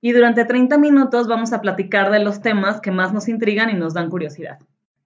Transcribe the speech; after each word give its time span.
Y 0.00 0.12
durante 0.12 0.44
30 0.44 0.78
minutos 0.78 1.26
vamos 1.26 1.52
a 1.52 1.60
platicar 1.60 2.10
de 2.10 2.20
los 2.20 2.40
temas 2.42 2.80
que 2.80 2.90
más 2.90 3.12
nos 3.12 3.28
intrigan 3.28 3.70
y 3.70 3.74
nos 3.74 3.94
dan 3.94 4.10
curiosidad. 4.10 4.58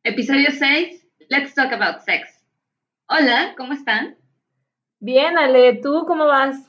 Episodio 0.03 0.49
6, 0.51 1.07
Let's 1.29 1.55
Talk 1.55 1.73
About 1.73 2.01
Sex. 2.01 2.45
Hola, 3.09 3.55
¿cómo 3.57 3.73
están? 3.73 4.16
Bien, 4.99 5.39
Ale, 5.39 5.80
¿tú 5.83 6.05
cómo 6.07 6.27
vas? 6.27 6.69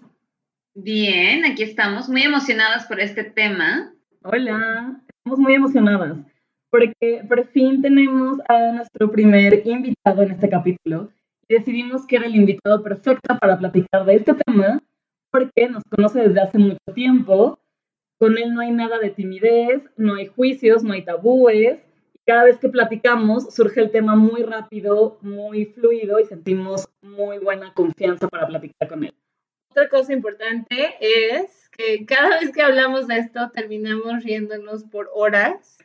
Bien, 0.73 1.45
aquí 1.45 1.63
estamos, 1.63 2.09
muy 2.09 2.23
emocionadas 2.23 2.85
por 2.87 2.99
este 2.99 3.23
tema. 3.23 3.93
Hola, 4.23 5.01
estamos 5.09 5.39
muy 5.39 5.55
emocionadas 5.55 6.17
porque 6.71 7.21
por 7.27 7.45
fin 7.49 7.81
tenemos 7.81 8.39
a 8.47 8.71
nuestro 8.71 9.11
primer 9.11 9.61
invitado 9.67 10.23
en 10.23 10.31
este 10.31 10.49
capítulo 10.49 11.09
y 11.47 11.55
decidimos 11.55 12.07
que 12.07 12.15
era 12.15 12.25
el 12.25 12.35
invitado 12.35 12.81
perfecto 12.81 13.37
para 13.39 13.59
platicar 13.59 14.05
de 14.05 14.15
este 14.15 14.33
tema 14.33 14.81
porque 15.29 15.67
nos 15.69 15.83
conoce 15.83 16.21
desde 16.21 16.39
hace 16.39 16.57
mucho 16.57 16.79
tiempo. 16.95 17.59
Con 18.21 18.37
él 18.37 18.53
no 18.53 18.61
hay 18.61 18.69
nada 18.69 18.99
de 18.99 19.09
timidez, 19.09 19.81
no 19.97 20.13
hay 20.13 20.27
juicios, 20.27 20.83
no 20.83 20.93
hay 20.93 21.03
tabúes. 21.03 21.79
Cada 22.23 22.43
vez 22.43 22.59
que 22.59 22.69
platicamos 22.69 23.51
surge 23.51 23.81
el 23.81 23.89
tema 23.89 24.15
muy 24.15 24.43
rápido, 24.43 25.17
muy 25.21 25.65
fluido 25.65 26.19
y 26.19 26.25
sentimos 26.25 26.87
muy 27.01 27.39
buena 27.39 27.73
confianza 27.73 28.27
para 28.27 28.45
platicar 28.45 28.89
con 28.89 29.05
él. 29.05 29.15
Otra 29.71 29.89
cosa 29.89 30.13
importante 30.13 30.97
es 30.99 31.67
que 31.75 32.05
cada 32.05 32.39
vez 32.39 32.51
que 32.51 32.61
hablamos 32.61 33.07
de 33.07 33.17
esto 33.17 33.49
terminamos 33.55 34.23
riéndonos 34.23 34.83
por 34.83 35.09
horas 35.15 35.79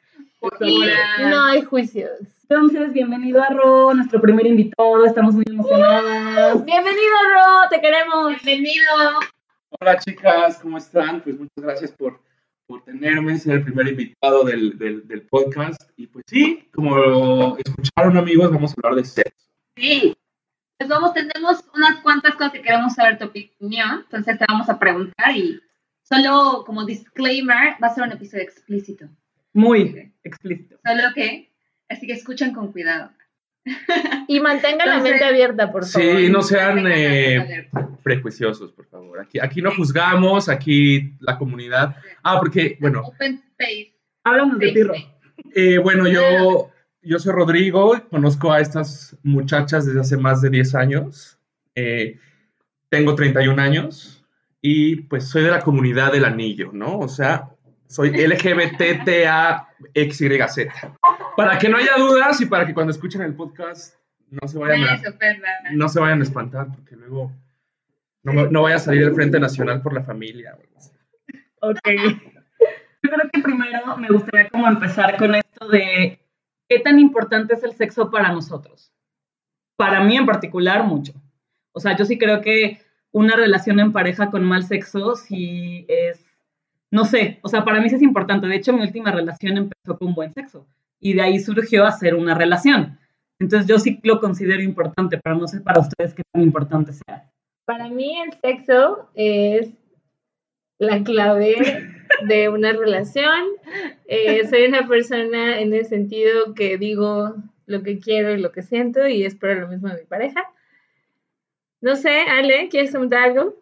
y 0.60 0.80
no 1.20 1.42
hay 1.42 1.62
juicios. 1.62 2.20
Entonces, 2.42 2.92
bienvenido 2.92 3.42
a 3.42 3.48
Ro, 3.48 3.94
nuestro 3.94 4.20
primer 4.20 4.46
invitado, 4.46 5.06
estamos 5.06 5.34
muy 5.34 5.44
emocionadas. 5.48 6.62
Bienvenido 6.66 7.14
Ro, 7.32 7.68
te 7.70 7.80
queremos. 7.80 8.42
Bienvenido. 8.42 8.92
Hola 9.80 9.98
chicas, 9.98 10.58
¿cómo 10.60 10.78
están? 10.78 11.22
Pues 11.22 11.38
muchas 11.38 11.64
gracias 11.64 11.92
por, 11.92 12.25
por 12.66 12.84
tenerme, 12.84 13.38
ser 13.38 13.56
el 13.56 13.64
primer 13.64 13.88
invitado 13.88 14.44
del, 14.44 14.78
del, 14.78 15.06
del 15.06 15.22
podcast. 15.22 15.80
Y 15.96 16.06
pues 16.06 16.24
sí, 16.26 16.68
como 16.72 17.56
escucharon 17.58 18.16
amigos, 18.16 18.50
vamos 18.50 18.72
a 18.72 18.74
hablar 18.82 19.02
de 19.02 19.08
sexo. 19.08 19.46
Sí, 19.76 20.16
pues 20.78 20.88
vamos, 20.90 21.14
tenemos 21.14 21.64
unas 21.74 22.00
cuantas 22.00 22.34
cosas 22.34 22.52
que 22.52 22.62
queremos 22.62 22.94
saber 22.94 23.18
tu 23.18 23.26
opinión, 23.26 24.00
entonces 24.04 24.38
te 24.38 24.44
vamos 24.48 24.68
a 24.68 24.78
preguntar 24.78 25.34
y 25.34 25.60
solo 26.02 26.64
como 26.66 26.84
disclaimer, 26.84 27.76
va 27.82 27.88
a 27.88 27.94
ser 27.94 28.04
un 28.04 28.12
episodio 28.12 28.44
explícito. 28.44 29.08
Muy 29.52 30.12
explícito. 30.22 30.78
Solo 30.84 31.14
que, 31.14 31.50
así 31.88 32.06
que 32.06 32.12
escuchen 32.12 32.52
con 32.52 32.72
cuidado. 32.72 33.10
Y 34.28 34.40
mantengan 34.40 34.88
la 34.88 34.98
mente 35.00 35.24
abierta, 35.24 35.70
por 35.70 35.86
favor. 35.86 36.18
Sí, 36.18 36.28
no 36.28 36.42
sean 36.42 36.84
eh, 36.88 37.68
prejuiciosos, 38.02 38.72
por 38.72 38.86
favor. 38.86 39.20
Aquí, 39.20 39.38
aquí 39.38 39.62
no 39.62 39.72
juzgamos, 39.74 40.48
aquí 40.48 41.14
la 41.20 41.38
comunidad. 41.38 41.94
Ah, 42.22 42.38
porque, 42.40 42.76
bueno, 42.80 43.02
Open 43.04 43.40
space. 43.50 43.94
Háblanos 44.24 44.58
de 44.58 44.72
ti, 44.72 44.82
Ro. 44.82 44.94
eh, 45.54 45.78
bueno, 45.78 46.08
yo, 46.08 46.70
yo 47.02 47.18
soy 47.20 47.32
Rodrigo, 47.32 48.02
conozco 48.10 48.50
a 48.52 48.60
estas 48.60 49.16
muchachas 49.22 49.86
desde 49.86 50.00
hace 50.00 50.16
más 50.16 50.42
de 50.42 50.50
10 50.50 50.74
años. 50.74 51.38
Eh, 51.76 52.18
tengo 52.88 53.14
31 53.14 53.62
años 53.62 54.24
y 54.60 54.96
pues 55.02 55.28
soy 55.28 55.44
de 55.44 55.52
la 55.52 55.60
comunidad 55.60 56.10
del 56.12 56.24
anillo, 56.24 56.70
¿no? 56.72 56.98
O 56.98 57.08
sea, 57.08 57.50
soy 57.86 58.10
LGBTTAXYZ. 58.26 60.66
Para 61.36 61.58
que 61.58 61.68
no 61.68 61.76
haya 61.76 61.92
dudas 61.98 62.40
y 62.40 62.46
para 62.46 62.66
que 62.66 62.72
cuando 62.72 62.92
escuchen 62.92 63.20
el 63.20 63.34
podcast 63.34 63.94
no 64.30 64.48
se 64.48 64.58
vayan 64.58 64.84
a, 64.84 65.18
perra. 65.18 65.48
no 65.72 65.88
se 65.88 66.00
vayan 66.00 66.20
a 66.20 66.22
espantar, 66.22 66.68
porque 66.74 66.96
luego 66.96 67.32
no, 68.22 68.46
no 68.50 68.62
vaya 68.62 68.76
a 68.76 68.80
salir 68.80 69.02
el 69.02 69.14
Frente 69.14 69.38
Nacional 69.38 69.82
por 69.82 69.92
la 69.92 70.02
familia. 70.02 70.56
Ok. 71.60 71.78
Yo 73.02 73.10
creo 73.10 73.30
que 73.32 73.40
primero 73.40 73.96
me 73.98 74.08
gustaría 74.08 74.48
como 74.48 74.66
empezar 74.66 75.16
con 75.16 75.34
esto 75.34 75.68
de 75.68 76.18
qué 76.68 76.78
tan 76.80 76.98
importante 76.98 77.54
es 77.54 77.62
el 77.62 77.72
sexo 77.72 78.10
para 78.10 78.32
nosotros. 78.32 78.92
Para 79.76 80.02
mí 80.02 80.16
en 80.16 80.26
particular, 80.26 80.84
mucho. 80.84 81.12
O 81.72 81.80
sea, 81.80 81.94
yo 81.96 82.04
sí 82.06 82.18
creo 82.18 82.40
que 82.40 82.80
una 83.12 83.36
relación 83.36 83.78
en 83.78 83.92
pareja 83.92 84.30
con 84.30 84.42
mal 84.42 84.64
sexo 84.64 85.14
sí 85.14 85.84
es, 85.88 86.26
no 86.90 87.04
sé, 87.04 87.38
o 87.42 87.48
sea, 87.48 87.64
para 87.64 87.80
mí 87.80 87.88
sí 87.90 87.96
es 87.96 88.02
importante. 88.02 88.46
De 88.46 88.56
hecho, 88.56 88.72
mi 88.72 88.80
última 88.82 89.12
relación 89.12 89.56
empezó 89.58 89.98
con 89.98 90.14
buen 90.14 90.32
sexo 90.32 90.66
y 91.00 91.14
de 91.14 91.22
ahí 91.22 91.40
surgió 91.40 91.84
hacer 91.84 92.14
una 92.14 92.34
relación. 92.34 92.98
Entonces 93.38 93.68
yo 93.68 93.78
sí 93.78 94.00
lo 94.02 94.20
considero 94.20 94.62
importante, 94.62 95.20
pero 95.22 95.36
no 95.36 95.46
sé 95.46 95.60
para 95.60 95.80
ustedes 95.80 96.14
qué 96.14 96.22
tan 96.32 96.42
importante 96.42 96.92
sea. 96.92 97.30
Para 97.64 97.88
mí 97.88 98.18
el 98.20 98.32
sexo 98.40 99.10
es 99.14 99.70
la 100.78 101.02
clave 101.02 101.56
de 102.26 102.48
una 102.48 102.72
relación. 102.72 103.40
Eh, 104.06 104.46
soy 104.48 104.66
una 104.66 104.86
persona 104.86 105.60
en 105.60 105.74
el 105.74 105.84
sentido 105.84 106.54
que 106.54 106.78
digo 106.78 107.34
lo 107.66 107.82
que 107.82 107.98
quiero 107.98 108.32
y 108.32 108.40
lo 108.40 108.52
que 108.52 108.62
siento 108.62 109.06
y 109.06 109.24
espero 109.24 109.60
lo 109.60 109.68
mismo 109.68 109.88
de 109.88 110.00
mi 110.00 110.06
pareja. 110.06 110.42
No 111.80 111.96
sé, 111.96 112.20
Ale, 112.20 112.68
¿quieres 112.68 112.92
comentar 112.92 113.24
algo? 113.24 113.56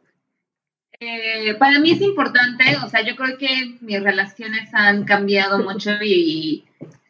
Eh, 1.00 1.55
para 1.59 1.81
mí 1.81 1.91
es 1.91 2.00
importante, 2.00 2.65
o 2.84 2.89
sea, 2.89 3.03
yo 3.03 3.17
creo 3.17 3.37
que 3.37 3.77
mis 3.81 4.03
relaciones 4.03 4.73
han 4.73 5.05
cambiado 5.05 5.59
mucho 5.65 5.91
y, 6.03 6.65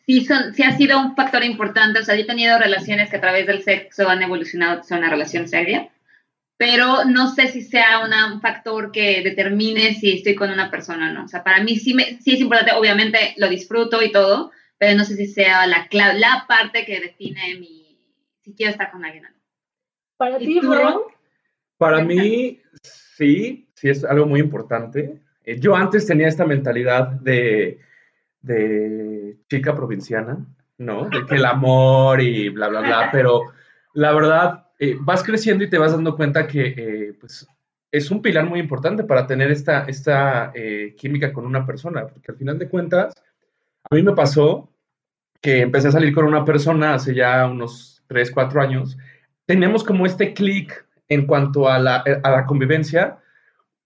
sí, 0.06 0.24
son, 0.24 0.54
sí 0.54 0.62
ha 0.62 0.76
sido 0.76 0.98
un 1.00 1.14
factor 1.16 1.44
importante. 1.44 2.00
O 2.00 2.04
sea, 2.04 2.14
yo 2.14 2.22
he 2.22 2.26
tenido 2.26 2.58
relaciones 2.58 3.10
que 3.10 3.16
a 3.16 3.20
través 3.20 3.46
del 3.46 3.62
sexo 3.62 4.08
han 4.08 4.22
evolucionado 4.22 4.80
hacia 4.80 4.96
una 4.98 5.10
relación 5.10 5.48
seria, 5.48 5.88
pero 6.56 7.04
no 7.04 7.30
sé 7.34 7.48
si 7.48 7.62
sea 7.62 8.00
una- 8.04 8.32
un 8.32 8.40
factor 8.40 8.92
que 8.92 9.22
determine 9.22 9.94
si 9.94 10.12
estoy 10.12 10.34
con 10.34 10.50
una 10.50 10.70
persona 10.70 11.10
o 11.10 11.12
no. 11.14 11.24
O 11.24 11.28
sea, 11.28 11.42
para 11.42 11.62
mí 11.62 11.76
sí, 11.76 11.94
me, 11.94 12.20
sí 12.20 12.34
es 12.34 12.40
importante, 12.40 12.72
obviamente 12.72 13.34
lo 13.36 13.48
disfruto 13.48 14.02
y 14.02 14.12
todo, 14.12 14.52
pero 14.78 14.96
no 14.96 15.04
sé 15.04 15.16
si 15.16 15.26
sea 15.26 15.66
la, 15.66 15.86
la 15.92 16.44
parte 16.48 16.84
que 16.84 17.00
define 17.00 17.56
mi, 17.58 17.98
si 18.42 18.54
quiero 18.54 18.72
estar 18.72 18.90
con 18.90 19.04
alguien 19.04 19.26
o 19.26 19.28
no. 19.30 19.34
Para 20.16 20.36
¿Y 20.40 20.46
ti? 20.46 20.60
Ron? 20.60 21.00
Para 21.76 22.04
mí, 22.04 22.60
sí, 22.82 23.68
sí 23.74 23.88
es 23.88 24.04
algo 24.04 24.26
muy 24.26 24.40
importante. 24.40 25.20
Eh, 25.44 25.58
yo 25.58 25.74
antes 25.74 26.06
tenía 26.06 26.28
esta 26.28 26.46
mentalidad 26.46 27.08
de, 27.20 27.80
de 28.44 29.38
chica 29.48 29.74
provinciana, 29.74 30.44
¿no? 30.78 31.08
De 31.08 31.24
que 31.26 31.36
el 31.36 31.44
amor 31.44 32.20
y 32.20 32.50
bla, 32.50 32.68
bla, 32.68 32.80
bla, 32.80 33.08
pero 33.10 33.52
la 33.94 34.12
verdad, 34.12 34.66
eh, 34.78 34.96
vas 35.00 35.22
creciendo 35.22 35.64
y 35.64 35.70
te 35.70 35.78
vas 35.78 35.92
dando 35.92 36.16
cuenta 36.16 36.46
que, 36.46 36.74
eh, 36.76 37.12
pues, 37.18 37.46
es 37.90 38.10
un 38.10 38.20
pilar 38.20 38.44
muy 38.46 38.60
importante 38.60 39.04
para 39.04 39.26
tener 39.26 39.50
esta, 39.50 39.84
esta 39.84 40.52
eh, 40.54 40.94
química 40.98 41.32
con 41.32 41.46
una 41.46 41.64
persona, 41.64 42.06
porque 42.06 42.32
al 42.32 42.38
final 42.38 42.58
de 42.58 42.68
cuentas, 42.68 43.14
a 43.88 43.94
mí 43.94 44.02
me 44.02 44.12
pasó 44.12 44.68
que 45.40 45.60
empecé 45.60 45.88
a 45.88 45.92
salir 45.92 46.14
con 46.14 46.24
una 46.24 46.44
persona 46.44 46.94
hace 46.94 47.14
ya 47.14 47.46
unos 47.46 48.02
3, 48.08 48.30
4 48.30 48.60
años, 48.60 48.98
teníamos 49.46 49.84
como 49.84 50.06
este 50.06 50.34
clic 50.34 50.86
en 51.08 51.26
cuanto 51.26 51.68
a 51.68 51.78
la, 51.78 51.96
a 52.22 52.30
la 52.30 52.46
convivencia, 52.46 53.18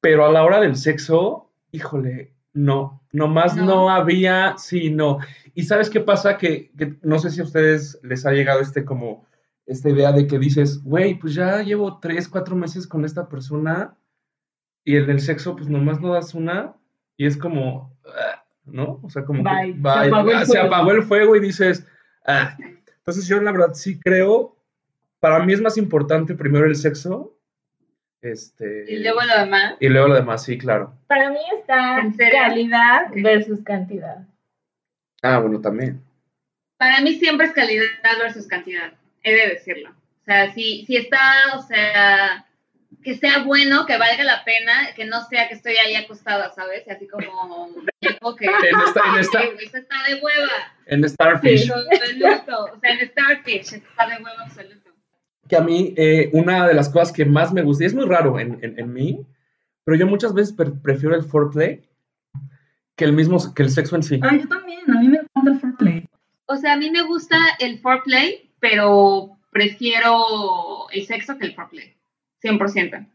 pero 0.01 0.25
a 0.25 0.33
la 0.33 0.45
hora 0.45 0.61
del 0.61 0.77
sexo, 0.77 1.51
híjole, 1.73 2.33
no, 2.53 3.03
nomás 3.13 3.57
no, 3.57 3.65
No. 3.67 3.91
había, 3.91 4.57
sí, 4.59 4.91
no. 4.91 5.19
Y 5.55 5.65
sabes 5.65 5.91
qué 5.91 6.01
pasa, 6.01 6.39
que, 6.39 6.71
que 6.77 6.97
no 7.03 7.19
sé 7.19 7.31
si 7.31 7.41
a 7.41 7.45
ustedes 7.45 7.99
les 8.03 8.25
ha 8.27 8.33
llegado 8.33 8.61
este 8.61 8.85
como, 8.85 9.27
esta 9.67 9.91
idea 9.91 10.13
de 10.13 10.27
que 10.27 10.39
dices, 10.39 10.83
güey, 10.83 11.19
pues 11.19 11.35
ya 11.35 11.63
llevo 11.63 11.99
tres, 12.01 12.29
cuatro 12.29 12.57
meses 12.57 12.87
con 12.87 13.05
esta 13.05 13.29
persona 13.29 13.97
y 14.85 14.97
el 14.97 15.21
sexo, 15.21 15.55
pues 15.57 15.69
nomás 15.69 16.01
no 16.01 16.13
das 16.15 16.35
una 16.35 16.75
y 17.17 17.27
es 17.27 17.37
como, 17.37 17.95
ah, 18.07 18.45
¿no? 18.65 19.01
O 19.03 19.11
sea, 19.11 19.25
como 19.25 19.43
Bye. 19.43 19.75
que, 19.75 19.83
Se 19.83 20.09
apagó 20.09 20.31
el 20.31 20.37
ah, 20.37 20.41
se 20.47 20.53
fuego. 20.53 20.67
apagó 20.67 20.91
el 20.93 21.03
fuego 21.03 21.37
y 21.37 21.41
dices, 21.41 21.87
ah. 22.27 22.57
Entonces 22.99 23.27
yo 23.27 23.41
la 23.41 23.53
verdad 23.53 23.75
sí 23.75 23.99
creo, 24.01 24.57
para 25.21 25.45
mí 25.45 25.53
es 25.53 25.61
más 25.61 25.77
importante 25.77 26.35
primero 26.35 26.67
el 26.67 26.77
sexo, 26.77 27.38
este, 28.23 28.85
Y 28.89 28.99
luego 28.99 29.21
lo 29.23 29.39
demás. 29.39 29.75
y 29.81 29.89
luego 29.89 30.09
lo 30.09 30.15
demás, 30.15 30.45
sí, 30.45 30.59
claro. 30.59 30.95
Para 31.07 31.31
mí 31.31 31.41
está 31.59 32.03
calidad 32.31 33.07
Ok. 33.11 33.17
versus 33.23 33.61
cantidad. 33.65 34.19
Ah, 35.23 35.39
bueno, 35.39 35.61
también. 35.61 36.03
Para 36.77 37.01
mí 37.01 37.15
siempre 37.15 37.47
es 37.47 37.53
calidad 37.53 37.87
versus 38.21 38.47
cantidad, 38.47 38.93
he 39.23 39.35
de 39.35 39.49
decirlo. 39.49 39.91
O 39.91 40.25
sea, 40.25 40.53
si, 40.53 40.85
si 40.87 40.97
está, 40.97 41.21
o 41.57 41.63
sea, 41.63 42.45
que 43.03 43.15
sea 43.17 43.43
bueno, 43.45 43.87
que 43.87 43.97
valga 43.97 44.23
la 44.25 44.45
pena, 44.45 44.93
que 44.95 45.05
no 45.07 45.23
sea 45.25 45.49
que 45.49 45.55
estoy 45.55 45.75
ahí 45.77 45.95
acostada, 45.97 46.51
¿sabes? 46.51 46.85
Y 46.87 46.91
así 46.91 47.07
como 47.09 47.27
que 48.37 48.45
En 48.47 48.53
esta- 48.87 49.01
en 49.15 49.21
esta- 49.21 49.41
"Ay, 49.41 49.51
esto 49.63 49.79
está 49.79 49.97
de 50.09 50.15
hueva. 50.21 50.51
En 50.87 51.09
Starfish. 51.09 51.71
Absoluto. 51.71 52.65
O 52.75 52.81
sea, 52.81 52.91
en 52.93 53.09
Starfish 53.09 53.75
está 53.75 54.07
de 54.07 54.17
hueva 54.17 54.43
absoluto. 54.45 54.88
Que 55.49 55.57
a 55.57 55.61
mí 55.61 55.95
eh, 55.97 56.31
una 56.33 56.67
de 56.67 56.75
las 56.75 56.89
cosas 56.89 57.13
que 57.13 57.25
más 57.25 57.53
me 57.53 57.63
gusta, 57.63 57.85
y 57.85 57.87
es 57.87 57.95
muy 57.95 58.05
raro 58.07 58.39
en, 58.39 58.59
en- 58.63 58.79
en 58.79 58.93
mí, 58.93 59.27
pero 59.85 59.97
yo 59.97 60.07
muchas 60.07 60.35
veces 60.35 60.53
pre- 60.55 60.71
prefiero 60.71 61.15
el 61.17 61.23
foreplay 61.25 61.83
que 62.97 63.05
el 63.05 63.13
mismo, 63.13 63.39
que 63.55 63.63
el 63.63 63.71
sexo 63.71 63.97
en 63.97 64.03
sí. 64.03 64.21
Ay, 64.23 64.41
yo 64.41 64.49
también, 64.49 64.81
a 64.91 65.01
mí 65.01 65.09
me 65.09 65.19
encanta 65.19 65.51
el 65.53 65.61
foreplay. 65.61 66.09
O 66.47 66.57
sea, 66.57 66.73
a 66.75 66.77
mí 66.77 66.91
me 66.91 67.03
gusta 67.03 67.37
el 67.61 67.79
foreplay, 67.79 68.51
pero 68.61 69.37
prefiero 69.51 70.89
el 70.93 71.07
sexo 71.07 71.39
que 71.39 71.47
el 71.47 71.55
foreplay. 71.55 71.95
100%. 72.43 73.07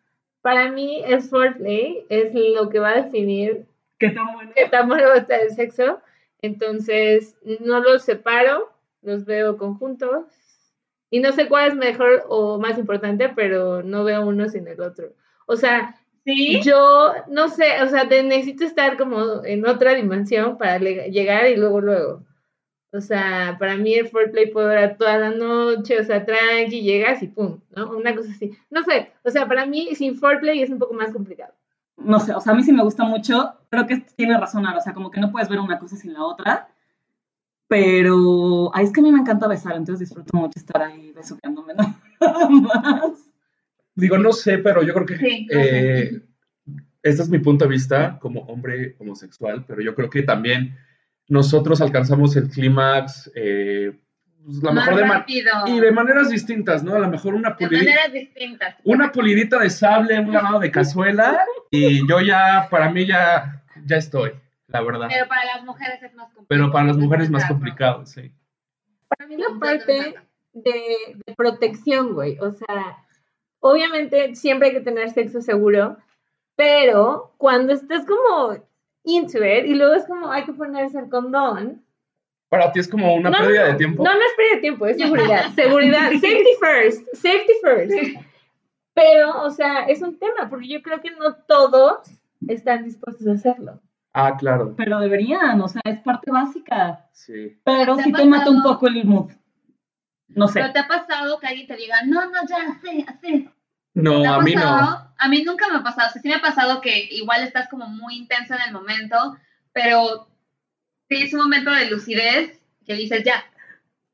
Para 0.41 0.71
mí, 0.71 1.01
el 1.05 1.21
foreplay 1.21 2.05
es 2.09 2.33
lo 2.33 2.69
que 2.69 2.79
va 2.79 2.89
a 2.91 3.01
definir 3.03 3.65
Qué 3.99 4.09
tan 4.09 4.33
bueno. 4.33 4.51
qué 4.55 4.67
tan 4.67 4.87
bueno 4.87 5.13
está 5.13 5.37
el 5.37 5.51
sexo. 5.51 5.99
Entonces, 6.41 7.35
no 7.61 7.79
los 7.79 8.03
separo, 8.03 8.69
los 9.01 9.23
veo 9.25 9.57
conjuntos. 9.57 10.25
Y 11.13 11.19
no 11.19 11.31
sé 11.31 11.47
cuál 11.47 11.67
es 11.69 11.75
mejor 11.75 12.23
o 12.27 12.57
más 12.57 12.75
importante, 12.79 13.29
pero 13.29 13.83
no 13.83 14.03
veo 14.03 14.25
uno 14.25 14.49
sin 14.49 14.67
el 14.67 14.81
otro. 14.81 15.13
O 15.45 15.55
sea, 15.55 15.95
¿Sí? 16.25 16.59
yo 16.63 17.13
no 17.27 17.49
sé, 17.49 17.83
o 17.83 17.87
sea, 17.87 18.07
te 18.09 18.23
necesito 18.23 18.63
estar 18.63 18.97
como 18.97 19.45
en 19.45 19.63
otra 19.67 19.93
dimensión 19.93 20.57
para 20.57 20.79
le- 20.79 21.11
llegar 21.11 21.45
y 21.45 21.55
luego, 21.55 21.81
luego. 21.81 22.23
O 22.91 22.99
sea, 22.99 23.57
para 23.59 23.75
mí 23.77 23.93
el 23.93 24.07
foreplay 24.07 24.49
puede 24.51 24.69
durar 24.69 24.97
toda 24.97 25.19
la 25.19 25.29
noche, 25.29 25.99
o 25.99 26.03
sea, 26.03 26.25
tranqui, 26.25 26.81
llegas 26.81 27.21
y 27.21 27.27
pum, 27.27 27.59
¿no? 27.75 27.91
Una 27.91 28.15
cosa 28.15 28.31
así. 28.31 28.51
No 28.71 28.81
sé, 28.83 29.11
o 29.23 29.29
sea, 29.29 29.47
para 29.47 29.67
mí 29.67 29.93
sin 29.93 30.15
foreplay 30.15 30.63
es 30.63 30.71
un 30.71 30.79
poco 30.79 30.95
más 30.95 31.11
complicado. 31.11 31.53
No 31.97 32.19
sé, 32.19 32.33
o 32.33 32.41
sea, 32.41 32.53
a 32.53 32.55
mí 32.55 32.63
sí 32.63 32.71
me 32.73 32.83
gusta 32.83 33.03
mucho. 33.03 33.53
Creo 33.69 33.85
que 33.85 33.97
tiene 34.15 34.35
razón, 34.39 34.65
o 34.65 34.81
sea, 34.81 34.93
como 34.95 35.11
que 35.11 35.19
no 35.19 35.31
puedes 35.31 35.47
ver 35.47 35.59
una 35.59 35.77
cosa 35.77 35.95
sin 35.95 36.13
la 36.13 36.23
otra. 36.23 36.69
Pero, 37.73 38.69
ay, 38.75 38.85
es 38.85 38.91
que 38.93 38.99
a 38.99 39.03
mí 39.03 39.11
me 39.11 39.19
encanta 39.19 39.47
besar, 39.47 39.75
entonces 39.75 40.07
disfruto 40.07 40.37
mucho 40.37 40.59
estar 40.59 40.79
ahí 40.83 41.11
besuqueándome 41.11 41.73
nada 42.21 42.49
más. 42.49 43.31
Digo, 43.95 44.19
no 44.19 44.31
sé, 44.31 44.59
pero 44.59 44.83
yo 44.83 44.93
creo 44.93 45.05
que 45.07 45.17
Sí, 45.17 45.47
eh, 45.51 46.21
este 47.01 47.21
es 47.23 47.29
mi 47.29 47.39
punto 47.39 47.65
de 47.65 47.71
vista 47.71 48.19
como 48.19 48.41
hombre 48.41 48.95
homosexual, 48.99 49.65
pero 49.67 49.81
yo 49.81 49.95
creo 49.95 50.07
que 50.09 50.21
también 50.21 50.77
nosotros 51.27 51.81
alcanzamos 51.81 52.35
el 52.35 52.47
clímax 52.49 53.31
eh, 53.33 53.99
pues, 54.45 54.57
la 54.61 54.71
Más 54.71 54.85
mejor 54.85 55.01
de 55.01 55.07
rápido. 55.07 55.51
y 55.65 55.79
de 55.79 55.91
maneras 55.91 56.29
distintas, 56.29 56.83
¿no? 56.83 56.93
A 56.93 56.99
lo 56.99 57.07
mejor 57.09 57.33
una 57.33 57.49
De 57.51 57.55
pulidita, 57.55 57.89
maneras 57.91 58.13
distintas. 58.13 58.75
una 58.83 59.11
pulidita 59.11 59.57
de 59.57 59.69
sable, 59.71 60.19
un 60.19 60.31
lavado 60.31 60.59
de 60.59 60.69
cazuela 60.69 61.39
y 61.71 62.07
yo 62.07 62.21
ya, 62.21 62.67
para 62.69 62.91
mí 62.91 63.07
ya, 63.07 63.63
ya 63.85 63.97
estoy, 63.97 64.31
la 64.73 64.81
verdad. 64.81 65.07
Pero 65.09 65.27
para 65.27 65.45
las 65.45 65.63
mujeres 65.63 66.03
es 66.03 66.13
más 66.13 66.25
complicado. 66.33 66.47
Pero 66.47 66.71
para 66.71 66.85
las 66.87 66.97
mujeres 66.97 67.25
es 67.25 67.31
más 67.31 67.45
complicado, 67.45 68.05
sí. 68.05 68.31
Para 69.07 69.27
mí 69.27 69.37
la 69.37 69.59
parte 69.59 70.15
de, 70.53 71.17
de 71.25 71.35
protección, 71.35 72.13
güey. 72.13 72.39
O 72.39 72.51
sea, 72.51 72.97
obviamente 73.59 74.35
siempre 74.35 74.69
hay 74.69 74.73
que 74.73 74.81
tener 74.81 75.11
sexo 75.11 75.41
seguro, 75.41 75.97
pero 76.55 77.33
cuando 77.37 77.73
estás 77.73 78.05
como 78.05 78.57
into 79.03 79.45
it 79.45 79.65
y 79.65 79.75
luego 79.75 79.93
es 79.93 80.05
como 80.05 80.31
hay 80.31 80.43
que 80.43 80.53
ponerse 80.53 80.99
el 80.99 81.09
condón. 81.09 81.83
Para 82.49 82.71
ti 82.71 82.79
es 82.79 82.87
como 82.87 83.15
una 83.15 83.29
No, 83.29 83.37
pérdida 83.37 83.65
no, 83.65 83.71
de 83.71 83.77
tiempo. 83.77 84.03
No, 84.03 84.13
no 84.13 84.19
es 84.19 84.33
pérdida 84.35 84.55
de 84.55 84.61
tiempo, 84.61 84.87
es 84.87 84.97
seguridad. 84.97 85.51
seguridad. 85.55 86.11
Safety 86.11 86.55
first. 86.59 87.07
Safety 87.13 87.53
first. 87.61 88.19
Pero, 88.95 89.43
o 89.43 89.49
sea, 89.49 89.85
es 89.85 90.01
un 90.01 90.19
tema, 90.19 90.49
porque 90.49 90.67
yo 90.67 90.81
creo 90.81 91.01
que 91.01 91.11
no 91.11 91.35
todos 91.47 91.99
están 92.47 92.83
dispuestos 92.83 93.27
a 93.27 93.31
hacerlo. 93.33 93.79
Ah, 94.13 94.37
claro. 94.37 94.75
Pero 94.77 94.99
deberían, 94.99 95.59
o 95.59 95.67
sea, 95.67 95.81
es 95.85 95.99
parte 96.01 96.31
básica. 96.31 97.09
Sí. 97.11 97.59
Pero 97.63 97.95
¿Te 97.95 98.03
sí 98.03 98.11
ha 98.13 98.17
te 98.17 98.25
mata 98.25 98.49
un 98.49 98.61
poco 98.61 98.87
el 98.87 99.03
mood. 99.05 99.31
No 100.27 100.47
sé. 100.47 100.61
Pero 100.61 100.71
te 100.71 100.79
ha 100.79 100.87
pasado 100.87 101.39
que 101.39 101.47
alguien 101.47 101.67
te 101.67 101.75
diga, 101.75 101.97
no, 102.05 102.25
no, 102.25 102.39
ya, 102.47 102.57
así, 102.77 103.05
así. 103.07 103.49
No, 103.95 104.21
¿Te 104.21 104.27
ha 104.27 104.35
a 104.35 104.41
mí 104.41 104.55
no. 104.55 105.13
A 105.17 105.27
mí 105.29 105.43
nunca 105.43 105.67
me 105.69 105.77
ha 105.77 105.83
pasado. 105.83 106.09
O 106.09 106.11
sea, 106.11 106.21
sí 106.21 106.27
me 106.27 106.35
ha 106.35 106.41
pasado 106.41 106.81
que 106.81 107.07
igual 107.11 107.43
estás 107.43 107.67
como 107.69 107.87
muy 107.87 108.15
intenso 108.17 108.53
en 108.53 108.61
el 108.67 108.73
momento, 108.73 109.37
pero 109.71 110.27
sí 111.09 111.23
es 111.23 111.33
un 111.33 111.41
momento 111.41 111.71
de 111.71 111.89
lucidez 111.89 112.59
que 112.85 112.95
dices, 112.95 113.23
ya, 113.23 113.43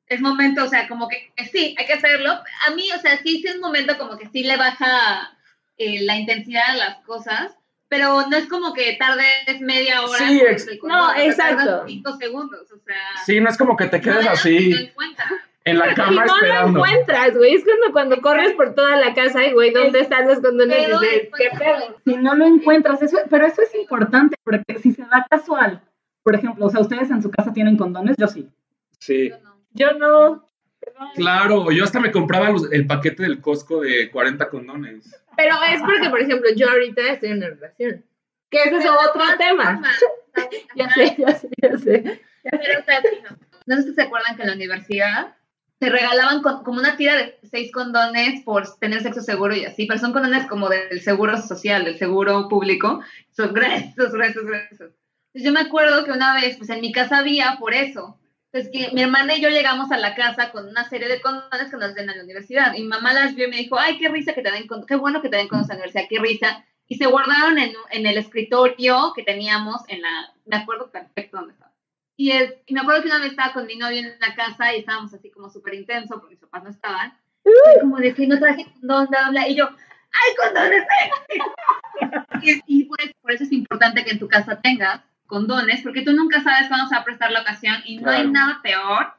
es 0.07 0.21
momento, 0.21 0.63
o 0.63 0.67
sea, 0.67 0.87
como 0.87 1.07
que 1.07 1.31
que 1.35 1.45
sí, 1.45 1.75
hay 1.77 1.85
que 1.85 1.93
hacerlo. 1.93 2.31
A 2.31 2.71
mí, 2.75 2.91
o 2.91 2.99
sea, 2.99 3.17
sí, 3.17 3.41
sí 3.41 3.47
es 3.47 3.55
un 3.55 3.61
momento 3.61 3.97
como 3.97 4.17
que 4.17 4.27
sí 4.29 4.43
le 4.43 4.57
baja 4.57 5.37
eh, 5.77 6.01
la 6.03 6.17
intensidad 6.17 6.69
a 6.69 6.75
las 6.75 6.97
cosas, 7.05 7.57
pero 7.89 8.27
no 8.29 8.37
es 8.37 8.47
como 8.47 8.73
que 8.73 8.95
tardes 8.97 9.59
media 9.61 10.03
hora. 10.03 10.17
Sí, 10.19 10.39
con 10.39 10.47
ex- 10.51 10.67
el 10.67 10.79
No, 10.83 11.15
exacto. 11.15 11.83
cinco 11.87 12.15
segundos, 12.17 12.71
o 12.71 12.77
sea. 12.85 12.95
Sí, 13.25 13.39
no 13.41 13.49
es 13.49 13.57
como 13.57 13.75
que 13.75 13.87
te 13.87 13.99
quedes 13.99 14.23
no, 14.25 14.31
así 14.31 14.69
no 14.69 14.77
encuentras. 14.79 15.29
en 15.65 15.77
la 15.79 15.93
cama 15.95 16.23
no 16.25 16.27
lo 16.27 16.35
esperando. 16.35 16.79
encuentras, 16.79 17.35
güey. 17.35 17.55
Es 17.55 17.63
cuando, 17.65 17.91
cuando 17.91 18.21
corres 18.21 18.53
por 18.53 18.73
toda 18.75 18.95
la 18.95 19.13
casa 19.13 19.43
y, 19.43 19.53
güey, 19.53 19.71
¿dónde 19.73 19.99
están 19.99 20.27
los 20.27 20.39
condones? 20.39 20.87
Si 22.05 22.15
no 22.15 22.35
lo 22.35 22.45
encuentras, 22.45 23.01
eso, 23.01 23.17
pero 23.29 23.45
eso 23.45 23.61
es 23.61 23.73
importante, 23.75 24.35
porque 24.43 24.79
si 24.79 24.91
se 24.93 25.01
da 25.03 25.25
casual, 25.29 25.81
por 26.23 26.35
ejemplo, 26.35 26.65
o 26.65 26.69
sea, 26.69 26.81
ustedes 26.81 27.09
en 27.11 27.21
su 27.21 27.31
casa 27.31 27.53
tienen 27.53 27.77
condones, 27.77 28.15
yo 28.17 28.27
sí. 28.27 28.47
Sí. 28.99 29.29
Yo 29.29 29.37
no. 29.43 29.55
Yo 29.73 29.91
no. 29.93 30.45
Claro, 31.15 31.71
yo 31.71 31.83
hasta 31.83 31.99
me 31.99 32.11
compraba 32.11 32.49
los- 32.49 32.71
el 32.71 32.85
paquete 32.87 33.23
del 33.23 33.41
Costco 33.41 33.81
de 33.81 34.09
40 34.11 34.49
condones. 34.49 35.15
Pero 35.37 35.55
es 35.71 35.81
porque, 35.81 36.09
por 36.09 36.19
ejemplo, 36.21 36.49
yo 36.55 36.69
ahorita 36.69 37.01
estoy 37.13 37.29
en 37.29 37.37
una 37.37 37.47
relación. 37.49 38.05
Que 38.49 38.63
ese 38.63 38.77
es 38.77 38.85
otro 38.85 39.23
tema. 39.37 39.81
Ya 40.75 40.89
sé, 40.93 41.15
ya 41.17 41.35
sé, 41.35 41.49
ya 41.61 41.77
sé. 41.77 42.21
Pero, 42.43 42.79
o 42.79 42.83
sea, 42.85 43.01
sí, 43.01 43.17
no. 43.29 43.37
No 43.65 43.75
sé 43.75 43.83
si 43.83 43.93
se 43.93 44.01
acuerdan 44.03 44.35
que 44.37 44.43
en 44.43 44.47
la 44.49 44.55
universidad 44.55 45.35
te 45.79 45.89
regalaban 45.89 46.41
con- 46.41 46.63
como 46.63 46.79
una 46.79 46.95
tira 46.95 47.15
de 47.17 47.37
seis 47.43 47.71
condones 47.73 48.41
por 48.43 48.63
tener 48.79 49.01
sexo 49.01 49.21
seguro 49.21 49.53
y 49.55 49.65
así, 49.65 49.85
pero 49.85 49.99
son 49.99 50.13
condones 50.13 50.45
como 50.47 50.69
del 50.69 51.01
seguro 51.01 51.37
social, 51.41 51.83
del 51.83 51.97
seguro 51.97 52.47
público. 52.47 53.01
Son 53.31 53.53
gruesos, 53.53 54.11
gruesos, 54.13 54.43
gruesos. 54.45 54.93
Entonces, 55.33 55.43
yo 55.43 55.51
me 55.51 55.59
acuerdo 55.59 56.05
que 56.05 56.11
una 56.11 56.35
vez, 56.35 56.55
pues 56.57 56.69
en 56.69 56.79
mi 56.81 56.91
casa 56.93 57.17
había 57.17 57.57
por 57.59 57.73
eso. 57.73 58.17
Entonces, 58.51 58.71
que 58.89 58.95
mi 58.95 59.01
hermana 59.03 59.35
y 59.35 59.41
yo 59.41 59.49
llegamos 59.49 59.91
a 59.91 59.97
la 59.97 60.15
casa 60.15 60.51
con 60.51 60.67
una 60.67 60.87
serie 60.89 61.07
de 61.07 61.21
condones 61.21 61.69
que 61.69 61.77
nos 61.77 61.93
den 61.93 62.09
a 62.09 62.15
la 62.15 62.23
universidad. 62.23 62.73
Y 62.75 62.81
mi 62.81 62.87
mamá 62.87 63.13
las 63.13 63.35
vio 63.35 63.47
y 63.47 63.49
me 63.51 63.57
dijo, 63.57 63.77
ay, 63.77 63.97
qué 63.99 64.09
risa 64.09 64.33
que 64.33 64.41
te 64.41 64.51
den 64.51 64.65
condones, 64.67 64.87
qué 64.87 64.95
bueno 64.95 65.21
que 65.21 65.29
te 65.29 65.37
den 65.37 65.47
condones 65.47 65.69
a 65.69 65.73
la 65.73 65.79
universidad, 65.83 66.05
qué 66.09 66.19
risa. 66.19 66.65
Y 66.87 66.97
se 66.97 67.05
guardaron 67.05 67.59
en, 67.59 67.73
en 67.91 68.05
el 68.07 68.17
escritorio 68.17 69.13
que 69.15 69.23
teníamos 69.23 69.81
en 69.87 70.01
la, 70.01 70.33
me 70.45 70.55
acuerdo 70.57 70.89
perfecto 70.91 71.37
dónde 71.37 71.53
estaba. 71.53 71.71
Y, 72.17 72.31
es- 72.31 72.55
y 72.65 72.73
me 72.73 72.81
acuerdo 72.81 73.01
que 73.03 73.09
una 73.09 73.19
vez 73.19 73.29
estaba 73.31 73.53
con 73.53 73.67
mi 73.67 73.75
novio 73.77 73.99
en 73.99 74.17
la 74.19 74.33
casa 74.35 74.73
y 74.73 74.79
estábamos 74.79 75.13
así 75.13 75.29
como 75.29 75.49
súper 75.51 75.75
intenso 75.75 76.15
porque 76.19 76.35
mis 76.35 76.39
papás 76.39 76.63
no 76.63 76.69
estaban. 76.71 77.13
Y 77.45 77.79
como 77.81 77.97
de 77.97 78.13
que 78.15 78.25
no 78.27 78.39
traje 78.39 78.65
condón, 78.73 79.07
bla, 79.07 79.29
bla, 79.29 79.47
y 79.47 79.55
yo, 79.55 79.69
¡ay, 79.69 80.35
condones! 80.43 80.83
y 82.41 82.61
y 82.65 82.83
por, 82.85 82.99
eso, 83.01 83.13
por 83.21 83.31
eso 83.31 83.43
es 83.43 83.51
importante 83.51 84.03
que 84.03 84.11
en 84.11 84.19
tu 84.19 84.27
casa 84.27 84.59
tengas 84.61 85.01
condones, 85.29 85.81
porque 85.83 86.01
tú 86.01 86.11
nunca 86.11 86.41
sabes 86.41 86.67
cuándo 86.67 86.87
se 86.87 86.95
va 86.95 87.01
a 87.01 87.05
prestar 87.05 87.31
la 87.31 87.41
ocasión 87.41 87.75
y 87.85 87.97
no 87.97 88.09
hay 88.09 88.23
Claro. 88.23 88.31
nada 88.31 88.59
peor 88.61 89.13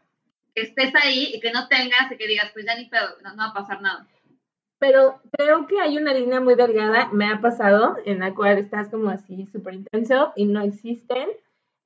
que 0.54 0.62
estés 0.62 0.92
ahí 0.96 1.30
y 1.32 1.40
que 1.40 1.52
no 1.52 1.68
tengas 1.68 2.10
y 2.10 2.16
que 2.16 2.26
digas, 2.26 2.50
pues 2.52 2.66
ya 2.66 2.76
ni 2.76 2.86
pedo, 2.86 3.08
no, 3.22 3.30
no 3.30 3.36
va 3.44 3.46
a 3.50 3.54
pasar 3.54 3.80
nada. 3.80 4.06
Pero 4.80 5.20
creo 5.32 5.66
que 5.66 5.80
hay 5.80 5.96
una 5.98 6.12
línea 6.12 6.40
muy 6.40 6.54
delgada, 6.56 7.08
me 7.12 7.26
ha 7.30 7.40
pasado, 7.40 7.96
en 8.04 8.18
la 8.18 8.34
cual 8.34 8.58
estás 8.58 8.88
como 8.88 9.10
así 9.10 9.46
súper 9.46 9.74
intenso 9.74 10.32
y 10.36 10.46
no 10.46 10.62
existen. 10.62 11.28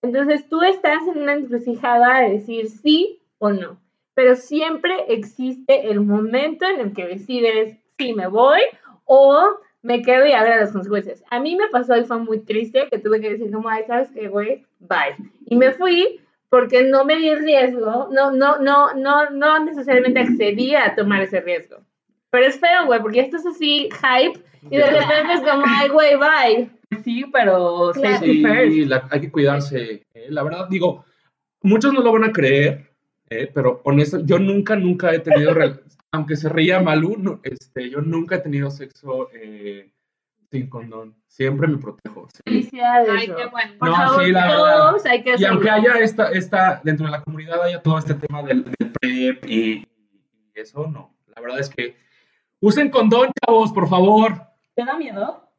Entonces 0.01 0.49
tú 0.49 0.63
estás 0.63 1.03
en 1.09 1.23
una 1.23 1.35
encrucijada 1.35 2.21
de 2.21 2.31
decir 2.31 2.69
sí 2.69 3.21
o 3.39 3.51
no. 3.51 3.81
Pero 4.15 4.37
siempre 4.37 4.95
existe 5.09 5.91
el 5.91 6.01
momento 6.01 6.67
en 6.67 6.81
el 6.81 6.93
que 6.95 7.07
decides 7.07 7.77
si 7.99 8.15
me 8.15 8.29
voy 8.29 8.61
o 9.05 9.57
me 9.85 10.03
quedo 10.03 10.27
y 10.27 10.33
a 10.33 10.43
ver 10.43 10.59
las 10.61 10.73
consecuencias. 10.73 11.23
A 11.31 11.39
mí 11.41 11.57
me 11.57 11.69
pasó 11.69 11.97
y 11.97 12.05
fue 12.05 12.19
muy 12.19 12.41
triste 12.41 12.89
que 12.91 12.99
tuve 12.99 13.21
que 13.21 13.31
decir 13.31 13.53
como, 13.53 13.69
ay, 13.69 13.85
¿sabes 13.87 14.09
qué, 14.15 14.29
güey? 14.29 14.65
Bye. 14.81 15.15
Y 15.47 15.57
me 15.57 15.73
fui 15.73 16.21
porque 16.49 16.85
no 16.85 17.05
me 17.05 17.17
di 17.17 17.29
el 17.29 17.41
riesgo, 17.45 18.09
no, 18.13 18.31
no, 18.33 18.59
no, 18.59 18.95
no, 18.95 19.31
no 19.31 19.65
necesariamente 19.65 20.21
accedí 20.21 20.75
a 20.75 20.95
tomar 20.95 21.21
ese 21.23 21.41
riesgo. 21.41 21.77
Pero 22.31 22.47
es 22.47 22.59
feo, 22.59 22.87
güey, 22.87 23.01
porque 23.01 23.21
esto 23.21 23.37
es 23.37 23.47
así, 23.47 23.89
hype, 23.91 24.41
y 24.71 24.77
de 24.77 24.87
repente 24.91 25.33
es 25.35 25.41
como, 25.41 25.65
ay, 25.67 25.89
güey, 25.89 26.15
bye. 26.17 26.71
Sí, 27.03 27.25
pero 27.33 27.91
Claro. 27.93 28.15
safety. 28.19 28.71
Sí, 28.71 28.85
la- 28.87 29.07
hay 29.11 29.21
que 29.21 29.31
cuidarse. 29.33 30.03
eh, 30.15 30.27
La 30.31 30.43
verdad, 30.45 30.67
digo, 30.71 31.05
muchos 31.63 31.93
no 31.93 32.01
lo 32.03 32.13
van 32.13 32.25
a 32.25 32.33
creer, 32.33 32.91
eh, 33.31 33.51
pero 33.53 33.81
honesto, 33.85 34.21
yo 34.25 34.39
nunca, 34.39 34.77
nunca 34.77 35.13
he 35.13 35.19
tenido, 35.19 35.53
aunque 36.15 36.37
se 36.37 36.49
reía 36.49 36.81
Malú, 36.81 37.17
no, 37.19 37.41
este, 37.43 37.91
yo 37.91 38.01
nunca 38.01 38.37
he 38.37 38.39
tenido 38.41 38.71
sexo 38.71 39.29
eh, 39.33 39.91
sin 40.51 40.69
condón. 40.69 41.17
Siempre 41.27 41.67
me 41.67 41.79
protejo. 41.79 42.29
sí. 42.33 42.41
Felicidades. 42.45 43.09
Ay, 43.11 43.27
qué 43.27 43.47
bueno. 43.47 43.73
Por 43.79 43.89
No, 43.89 43.95
favor, 43.97 44.25
sí, 44.25 44.31
la 44.31 44.47
verdad. 44.47 44.77
todos 44.91 45.07
hay 45.07 45.23
que 45.23 45.31
Y 45.31 45.33
hacerlo. 45.35 45.55
aunque 45.55 45.71
haya 45.71 45.93
esta, 45.99 46.31
esta, 46.31 46.81
dentro 46.85 47.07
de 47.07 47.13
la 47.13 47.23
comunidad 47.23 47.63
haya 47.63 47.83
todo 47.83 47.99
este 47.99 48.15
tema 48.15 48.43
del, 48.43 48.65
del 48.65 48.93
PrEP 48.93 49.45
y, 49.47 49.71
y 49.79 49.87
eso, 50.55 50.87
no. 50.87 51.15
La 51.35 51.43
verdad 51.43 51.59
es 51.59 51.69
que 51.69 51.97
usen 52.61 52.91
condón, 52.91 53.31
chavos, 53.45 53.73
por 53.73 53.89
favor. 53.89 54.41
¿Te 54.77 54.85
da 54.85 54.97
miedo? 54.97 55.51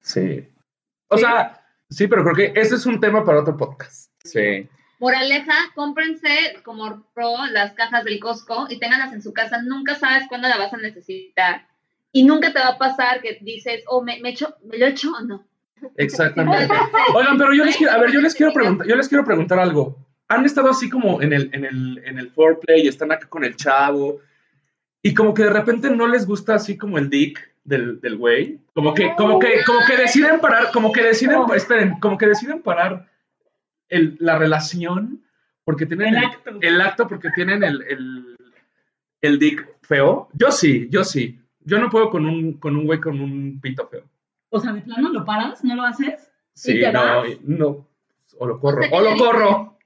Sí. 0.00 0.48
O 1.08 1.16
¿Sí? 1.16 1.22
sea, 1.24 1.60
sí, 1.90 2.06
pero 2.06 2.22
creo 2.22 2.36
que 2.36 2.60
ese 2.60 2.76
es 2.76 2.86
un 2.86 3.00
tema 3.00 3.24
para 3.24 3.40
otro 3.40 3.56
podcast. 3.56 4.10
Sí. 4.22 4.68
Moraleja, 5.04 5.52
cómprense 5.74 6.62
como 6.62 7.04
pro 7.12 7.34
las 7.52 7.74
cajas 7.74 8.04
del 8.04 8.18
Costco 8.18 8.68
y 8.70 8.78
ténganlas 8.78 9.12
en 9.12 9.20
su 9.20 9.34
casa. 9.34 9.60
Nunca 9.60 9.96
sabes 9.96 10.24
cuándo 10.30 10.48
la 10.48 10.56
vas 10.56 10.72
a 10.72 10.78
necesitar. 10.78 11.66
Y 12.10 12.24
nunca 12.24 12.54
te 12.54 12.58
va 12.58 12.68
a 12.68 12.78
pasar 12.78 13.20
que 13.20 13.36
dices, 13.42 13.84
oh, 13.86 14.02
me, 14.02 14.18
me, 14.20 14.30
echo, 14.30 14.56
¿me 14.64 14.78
lo 14.78 14.86
echo 14.86 15.12
o 15.12 15.20
no? 15.20 15.44
Exactamente. 15.98 16.72
Oigan, 17.14 17.36
pero 17.36 17.52
yo 17.52 17.66
les 17.66 17.76
quiero, 17.76 17.92
a 17.92 17.98
ver, 17.98 18.12
yo 18.12 18.22
les 18.22 18.34
quiero 18.34 18.54
preguntar, 18.54 18.86
yo 18.86 18.96
les 18.96 19.06
quiero 19.06 19.26
preguntar 19.26 19.58
algo. 19.58 19.98
¿Han 20.28 20.46
estado 20.46 20.70
así 20.70 20.88
como 20.88 21.20
en 21.20 21.34
el, 21.34 21.50
en 21.52 21.66
el, 21.66 22.02
en 22.02 22.18
el 22.18 22.30
foreplay 22.30 22.86
y 22.86 22.88
están 22.88 23.12
acá 23.12 23.28
con 23.28 23.44
el 23.44 23.56
chavo? 23.56 24.20
Y 25.02 25.12
como 25.12 25.34
que 25.34 25.42
de 25.42 25.50
repente 25.50 25.90
no 25.90 26.06
les 26.06 26.26
gusta 26.26 26.54
así 26.54 26.78
como 26.78 26.96
el 26.96 27.10
dick 27.10 27.38
del, 27.62 28.00
del 28.00 28.16
güey. 28.16 28.58
Como 28.72 28.94
que, 28.94 29.14
como 29.18 29.38
que, 29.38 29.64
como 29.66 29.80
que 29.86 29.98
deciden 29.98 30.40
parar, 30.40 30.70
como 30.72 30.92
que 30.92 31.02
deciden, 31.02 31.42
esperen, 31.54 32.00
como 32.00 32.16
que 32.16 32.28
deciden 32.28 32.62
parar 32.62 33.12
el, 33.88 34.16
la 34.20 34.38
relación 34.38 35.24
porque 35.64 35.86
tienen 35.86 36.08
El 36.08 36.16
el, 36.16 36.24
acto. 36.24 36.58
el 36.60 36.80
acto 36.80 37.08
porque 37.08 37.30
tienen 37.34 37.62
el, 37.62 37.82
el, 37.82 38.36
el 39.22 39.38
dick 39.38 39.66
feo. 39.82 40.28
Yo 40.34 40.50
sí, 40.50 40.88
yo 40.90 41.04
sí. 41.04 41.40
Yo 41.60 41.78
no 41.78 41.88
puedo 41.88 42.10
con 42.10 42.26
un, 42.26 42.54
con 42.54 42.76
un 42.76 42.84
güey 42.84 43.00
con 43.00 43.20
un 43.20 43.60
pito 43.60 43.88
feo. 43.88 44.04
O 44.50 44.60
sea, 44.60 44.72
¿de 44.72 44.82
plano 44.82 45.08
lo 45.10 45.24
paras? 45.24 45.64
¿No 45.64 45.74
lo 45.74 45.82
haces? 45.82 46.30
Sí, 46.54 46.78
te 46.78 46.92
no, 46.92 47.00
vas? 47.02 47.28
no. 47.42 47.88
O 48.38 48.46
lo 48.46 48.60
corro, 48.60 48.80
O 48.80 48.88
sea, 48.88 48.98
o 48.98 49.00
lo 49.00 49.16
corro. 49.16 49.78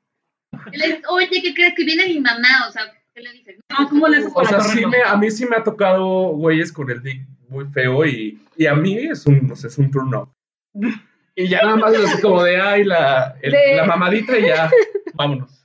Oye, 1.10 1.28
¿qué 1.42 1.54
crees 1.54 1.74
que 1.74 1.84
viene 1.84 2.08
mi 2.08 2.20
mamá? 2.20 2.66
O 2.68 2.72
sea, 2.72 2.82
¿qué 3.14 3.22
le 3.22 3.32
dices? 3.32 3.60
Ah, 3.68 3.86
¿cómo 3.88 4.08
le 4.08 4.18
haces 4.18 4.32
O 4.34 4.44
sea, 4.44 4.60
sí 4.60 4.84
me, 4.86 5.02
a 5.02 5.16
mí 5.16 5.30
sí 5.30 5.46
me 5.46 5.56
ha 5.56 5.62
tocado 5.62 6.28
güeyes 6.30 6.72
con 6.72 6.90
el 6.90 7.02
dick 7.02 7.26
muy 7.48 7.66
feo 7.66 8.04
y, 8.04 8.40
y 8.56 8.66
a 8.66 8.74
mí 8.74 8.98
es 8.98 9.26
un, 9.26 9.50
o 9.50 9.56
sea, 9.56 9.68
es 9.68 9.78
un 9.78 9.90
turn 9.90 10.14
off. 10.14 10.28
Y 11.40 11.46
ya 11.48 11.62
nada 11.62 11.76
más 11.76 11.94
es 11.94 12.04
así 12.04 12.20
como 12.20 12.42
de, 12.42 12.60
ay, 12.60 12.82
la, 12.82 13.36
el- 13.40 13.52
De- 13.52 13.76
la 13.76 13.84
mamadita 13.84 14.36
y 14.36 14.48
ya, 14.48 14.68
vámonos. 15.14 15.64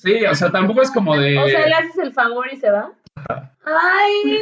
Sí, 0.00 0.24
o 0.24 0.32
sea, 0.36 0.52
tampoco 0.52 0.80
es 0.82 0.92
como 0.92 1.16
de... 1.16 1.36
O 1.36 1.48
sea, 1.48 1.66
le 1.66 1.74
haces 1.74 1.98
el 1.98 2.12
favor 2.12 2.46
y 2.52 2.56
se 2.56 2.70
va. 2.70 2.92
Ay, 3.64 4.38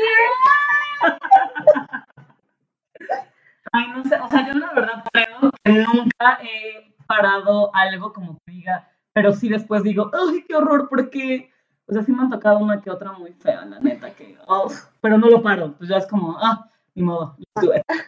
Ay, 3.72 3.86
no 3.96 4.04
sé, 4.04 4.16
o 4.20 4.28
sea, 4.28 4.46
yo 4.46 4.52
la 4.58 4.72
verdad 4.72 5.04
creo 5.12 5.50
que 5.64 5.72
nunca 5.72 6.38
he 6.42 6.94
parado 7.06 7.74
algo 7.74 8.12
como 8.12 8.38
que 8.44 8.52
diga, 8.52 8.88
pero 9.14 9.32
sí 9.32 9.48
después 9.48 9.82
digo, 9.82 10.10
ay, 10.12 10.44
qué 10.46 10.54
horror, 10.54 10.88
porque, 10.90 11.50
o 11.86 11.92
sea, 11.94 12.02
sí 12.02 12.12
me 12.12 12.22
han 12.22 12.30
tocado 12.30 12.58
una 12.58 12.80
que 12.82 12.90
otra 12.90 13.12
muy 13.12 13.32
fea, 13.32 13.64
la 13.64 13.80
neta, 13.80 14.10
que, 14.14 14.36
oh, 14.46 14.70
pero 15.00 15.16
no 15.18 15.28
lo 15.30 15.42
paro, 15.42 15.72
pues 15.78 15.88
ya 15.88 15.96
es 15.96 16.06
como, 16.06 16.36
ah, 16.38 16.68
ni 16.94 17.02
modo, 17.02 17.36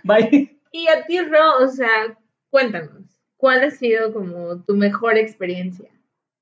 bye. 0.04 0.58
y 0.70 0.88
a 0.88 1.04
ti, 1.06 1.20
Ro, 1.22 1.64
o 1.64 1.68
sea, 1.68 1.88
cuéntanos, 2.56 3.20
¿cuál 3.36 3.64
ha 3.64 3.70
sido 3.70 4.14
como 4.14 4.62
tu 4.64 4.75
mejor 4.75 5.18
experiencia? 5.18 5.90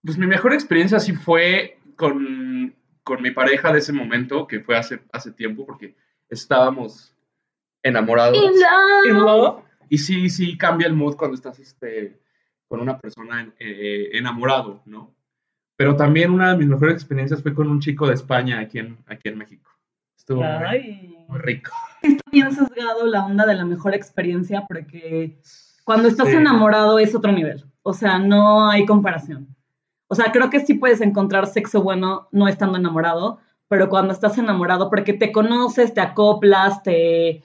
Pues 0.04 0.16
mi 0.16 0.28
mejor 0.28 0.52
experiencia 0.52 1.00
sí 1.00 1.12
fue 1.12 1.76
con, 1.96 2.72
con 3.02 3.20
mi 3.20 3.32
pareja 3.32 3.72
de 3.72 3.80
ese 3.80 3.92
momento, 3.92 4.46
que 4.46 4.60
fue 4.60 4.76
hace, 4.76 5.00
hace 5.12 5.32
tiempo, 5.32 5.66
porque 5.66 5.96
estábamos 6.28 7.12
enamorados. 7.82 8.36
In 8.36 8.44
love. 8.44 9.06
Y 9.06 9.10
luego, 9.10 9.64
Y 9.88 9.98
sí, 9.98 10.30
sí 10.30 10.56
cambia 10.56 10.86
el 10.86 10.94
mood 10.94 11.16
cuando 11.16 11.34
estás 11.34 11.58
este, 11.58 12.20
con 12.68 12.80
una 12.80 12.96
persona 13.00 13.52
eh, 13.58 14.10
enamorado, 14.12 14.82
¿no? 14.86 15.12
Pero 15.76 15.96
también 15.96 16.30
una 16.30 16.52
de 16.52 16.58
mis 16.58 16.68
mejores 16.68 16.94
experiencias 16.94 17.42
fue 17.42 17.54
con 17.54 17.68
un 17.68 17.80
chico 17.80 18.06
de 18.06 18.14
España 18.14 18.60
aquí 18.60 18.78
en, 18.78 18.98
aquí 19.08 19.30
en 19.30 19.38
México. 19.38 19.68
Estuvo 20.16 20.44
muy, 20.44 20.64
ay, 20.64 21.26
muy 21.26 21.40
rico. 21.40 21.72
está 22.02 22.22
bien 22.30 22.52
sesgado 22.52 23.04
la 23.04 23.26
onda 23.26 23.44
de 23.46 23.56
la 23.56 23.64
mejor 23.64 23.96
experiencia, 23.96 24.64
porque 24.68 25.40
cuando 25.84 26.08
estás 26.08 26.28
Sí. 26.28 26.36
enamorado 26.36 26.98
es 26.98 27.14
otro 27.14 27.32
nivel, 27.32 27.64
o 27.82 27.92
sea, 27.92 28.18
no 28.18 28.68
hay 28.70 28.84
comparación. 28.86 29.48
O 30.08 30.14
sea, 30.14 30.32
creo 30.32 30.50
que 30.50 30.60
sí 30.60 30.74
puedes 30.74 31.00
encontrar 31.00 31.46
sexo 31.46 31.82
bueno 31.82 32.28
no 32.32 32.46
estando 32.48 32.78
enamorado, 32.78 33.38
pero 33.68 33.88
cuando 33.88 34.12
estás 34.12 34.36
enamorado, 34.38 34.90
porque 34.90 35.12
te 35.14 35.32
conoces, 35.32 35.94
te 35.94 36.00
acoplas, 36.00 36.82
te... 36.82 37.42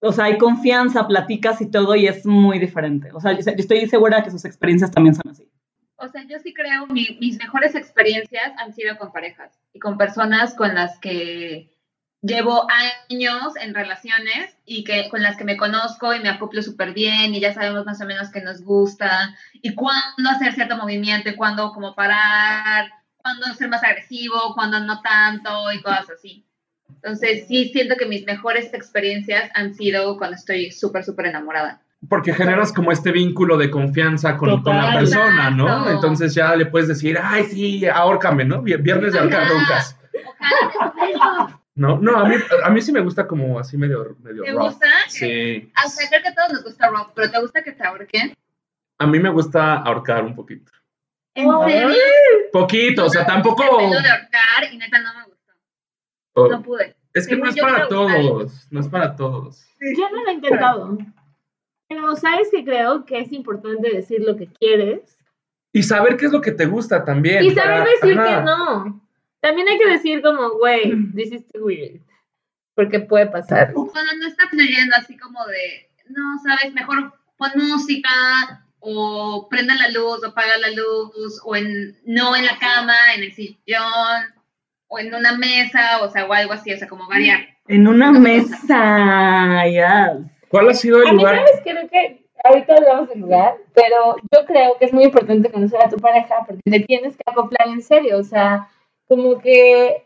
O 0.00 0.12
sea, 0.12 0.26
hay 0.26 0.38
confianza, 0.38 1.08
platicas 1.08 1.60
y 1.60 1.70
todo, 1.70 1.96
y 1.96 2.06
es 2.06 2.24
muy 2.24 2.58
diferente. 2.60 3.10
O 3.12 3.20
sea, 3.20 3.32
yo, 3.32 3.40
yo 3.40 3.52
estoy 3.56 3.88
segura 3.88 4.22
que 4.22 4.30
sus 4.30 4.44
experiencias 4.44 4.90
también 4.92 5.14
son 5.16 5.28
así. 5.30 5.48
O 5.96 6.06
sea, 6.06 6.22
yo 6.28 6.38
sí 6.38 6.54
creo, 6.54 6.86
mi- 6.86 7.16
mis 7.20 7.36
mejores 7.38 7.74
experiencias 7.74 8.52
han 8.58 8.72
sido 8.72 8.96
con 8.96 9.10
parejas 9.10 9.58
y 9.72 9.80
con 9.80 9.98
personas 9.98 10.54
con 10.54 10.74
las 10.76 11.00
que 11.00 11.72
llevo 12.22 12.66
años 13.08 13.54
en 13.60 13.74
relaciones 13.74 14.56
y 14.64 14.84
que 14.84 15.08
con 15.08 15.22
las 15.22 15.36
que 15.36 15.44
me 15.44 15.56
conozco 15.56 16.14
y 16.14 16.20
me 16.20 16.28
acoplo 16.28 16.62
súper 16.62 16.92
bien 16.92 17.34
y 17.34 17.40
ya 17.40 17.54
sabemos 17.54 17.86
más 17.86 18.00
o 18.00 18.06
menos 18.06 18.30
qué 18.30 18.40
nos 18.40 18.62
gusta 18.62 19.34
y 19.54 19.74
cuándo 19.74 20.28
hacer 20.30 20.52
cierto 20.54 20.76
movimiento 20.76 21.28
y 21.30 21.36
cuándo 21.36 21.72
como 21.72 21.94
parar, 21.94 22.90
cuándo 23.18 23.46
ser 23.54 23.68
más 23.68 23.84
agresivo, 23.84 24.54
cuándo 24.54 24.80
no 24.80 25.00
tanto 25.00 25.70
y 25.72 25.80
cosas 25.80 26.10
así. 26.10 26.44
Entonces 26.88 27.46
sí 27.46 27.68
siento 27.72 27.96
que 27.96 28.06
mis 28.06 28.24
mejores 28.26 28.72
experiencias 28.74 29.50
han 29.54 29.74
sido 29.74 30.16
cuando 30.18 30.36
estoy 30.36 30.72
súper, 30.72 31.04
súper 31.04 31.26
enamorada. 31.26 31.82
Porque 32.08 32.32
generas 32.32 32.72
como 32.72 32.92
este 32.92 33.10
vínculo 33.12 33.56
de 33.56 33.70
confianza 33.70 34.36
con, 34.36 34.62
con 34.62 34.76
la 34.76 34.94
persona, 34.94 35.50
¿no? 35.50 35.90
Entonces 35.90 36.34
ya 36.34 36.54
le 36.56 36.66
puedes 36.66 36.86
decir, 36.88 37.18
ay, 37.22 37.44
sí, 37.44 37.86
ahórcame, 37.86 38.44
¿no? 38.44 38.62
Vi- 38.62 38.76
Viernes 38.76 39.12
de 39.12 39.18
ahorcar 39.18 39.42
Ajá. 40.40 41.60
No, 41.78 41.98
no, 41.98 42.16
a 42.18 42.28
mí, 42.28 42.34
a 42.64 42.70
mí 42.70 42.80
sí 42.82 42.90
me 42.92 43.00
gusta 43.00 43.26
como 43.26 43.58
así 43.58 43.76
medio, 43.76 44.16
medio 44.22 44.42
¿Te 44.42 44.50
rough. 44.52 44.62
gusta? 44.64 44.86
Sí. 45.08 45.72
O 45.84 45.88
sea, 45.88 46.08
creo 46.08 46.22
que 46.22 46.28
a 46.28 46.34
todos 46.34 46.52
nos 46.54 46.64
gusta 46.64 46.88
rock, 46.88 47.12
pero 47.14 47.30
¿te 47.30 47.40
gusta 47.40 47.62
que 47.62 47.72
te 47.72 47.84
ahorquen? 47.86 48.34
A 48.98 49.06
mí 49.06 49.18
me 49.20 49.30
gusta 49.30 49.74
ahorcar 49.76 50.24
un 50.24 50.34
poquito. 50.34 50.72
¿En 51.34 51.48
serio? 51.68 51.94
Poquito, 52.52 53.06
o 53.06 53.10
sea, 53.10 53.24
tampoco... 53.24 53.62
De 53.62 53.96
ahorcar 54.10 54.72
y 54.72 54.76
neta 54.76 55.00
no 55.00 55.14
me 55.18 55.24
gustó. 55.26 55.52
oh, 56.34 56.48
No 56.48 56.62
pude. 56.62 56.96
Es 57.14 57.26
que 57.28 57.36
no 57.36 57.48
es 57.48 57.56
para 57.56 57.86
todos, 57.88 58.66
no 58.70 58.80
es 58.80 58.88
para 58.88 59.14
todos. 59.16 59.64
Yo 59.80 60.10
no 60.10 60.24
lo 60.24 60.30
he 60.30 60.34
intentado. 60.34 60.98
Pero 61.88 62.16
sabes 62.16 62.48
que 62.50 62.64
creo 62.64 63.04
que 63.04 63.20
es 63.20 63.32
importante 63.32 63.88
decir 63.94 64.20
lo 64.20 64.36
que 64.36 64.48
quieres 64.48 65.16
Y 65.72 65.82
saber 65.84 66.16
qué 66.16 66.26
es 66.26 66.32
lo 66.32 66.40
que 66.40 66.52
te 66.52 66.66
gusta 66.66 67.04
también. 67.04 67.44
y 67.44 67.50
saber 67.52 67.78
para- 67.84 67.90
decir 67.90 68.18
ajá. 68.18 68.38
que 68.40 68.44
no. 68.44 69.07
También 69.40 69.68
hay 69.68 69.78
que 69.78 69.88
decir 69.88 70.22
como, 70.22 70.50
güey, 70.58 70.92
this 71.14 71.32
is 71.32 71.46
too 71.48 71.64
weird. 71.64 72.00
Porque 72.74 73.00
puede 73.00 73.26
pasar. 73.26 73.72
Cuando 73.72 74.12
no 74.18 74.26
está 74.26 74.48
fluyendo 74.48 74.94
así 74.96 75.16
como 75.16 75.44
de, 75.46 75.90
no, 76.08 76.38
sabes, 76.42 76.72
mejor 76.74 77.12
pon 77.36 77.50
música 77.56 78.10
o 78.80 79.48
prende 79.48 79.74
la 79.74 79.88
luz 79.90 80.22
o 80.22 80.28
apaga 80.28 80.58
la 80.58 80.70
luz 80.70 81.40
o 81.44 81.56
en, 81.56 81.96
no 82.04 82.36
en 82.36 82.46
la 82.46 82.58
cama, 82.58 82.94
en 83.16 83.24
el 83.24 83.32
sillón 83.32 84.34
o 84.88 84.98
en 84.98 85.14
una 85.14 85.36
mesa, 85.36 86.02
o 86.02 86.10
sea, 86.10 86.26
o 86.26 86.32
algo 86.32 86.52
así, 86.52 86.72
o 86.72 86.78
sea, 86.78 86.88
como 86.88 87.08
variar. 87.08 87.40
En 87.66 87.86
una 87.86 88.10
mesa, 88.12 89.66
ya. 89.68 90.18
¿Cuál 90.48 90.70
ha 90.70 90.74
sido 90.74 91.02
el 91.02 91.08
A 91.08 91.12
mí, 91.12 91.18
lugar? 91.18 91.36
¿sabes? 91.36 91.60
Creo 91.62 91.88
que 91.88 92.26
ahorita 92.44 92.74
hablamos 92.74 93.08
del 93.10 93.20
lugar, 93.20 93.56
pero 93.74 94.16
yo 94.32 94.46
creo 94.46 94.78
que 94.78 94.86
es 94.86 94.92
muy 94.92 95.04
importante 95.04 95.50
conocer 95.50 95.80
a 95.82 95.90
tu 95.90 95.98
pareja 95.98 96.36
porque 96.46 96.62
te 96.64 96.80
tienes 96.80 97.16
que 97.16 97.22
acoplar 97.26 97.68
en 97.68 97.82
serio. 97.82 98.18
O 98.18 98.24
sea, 98.24 98.68
como 99.08 99.40
que. 99.40 100.04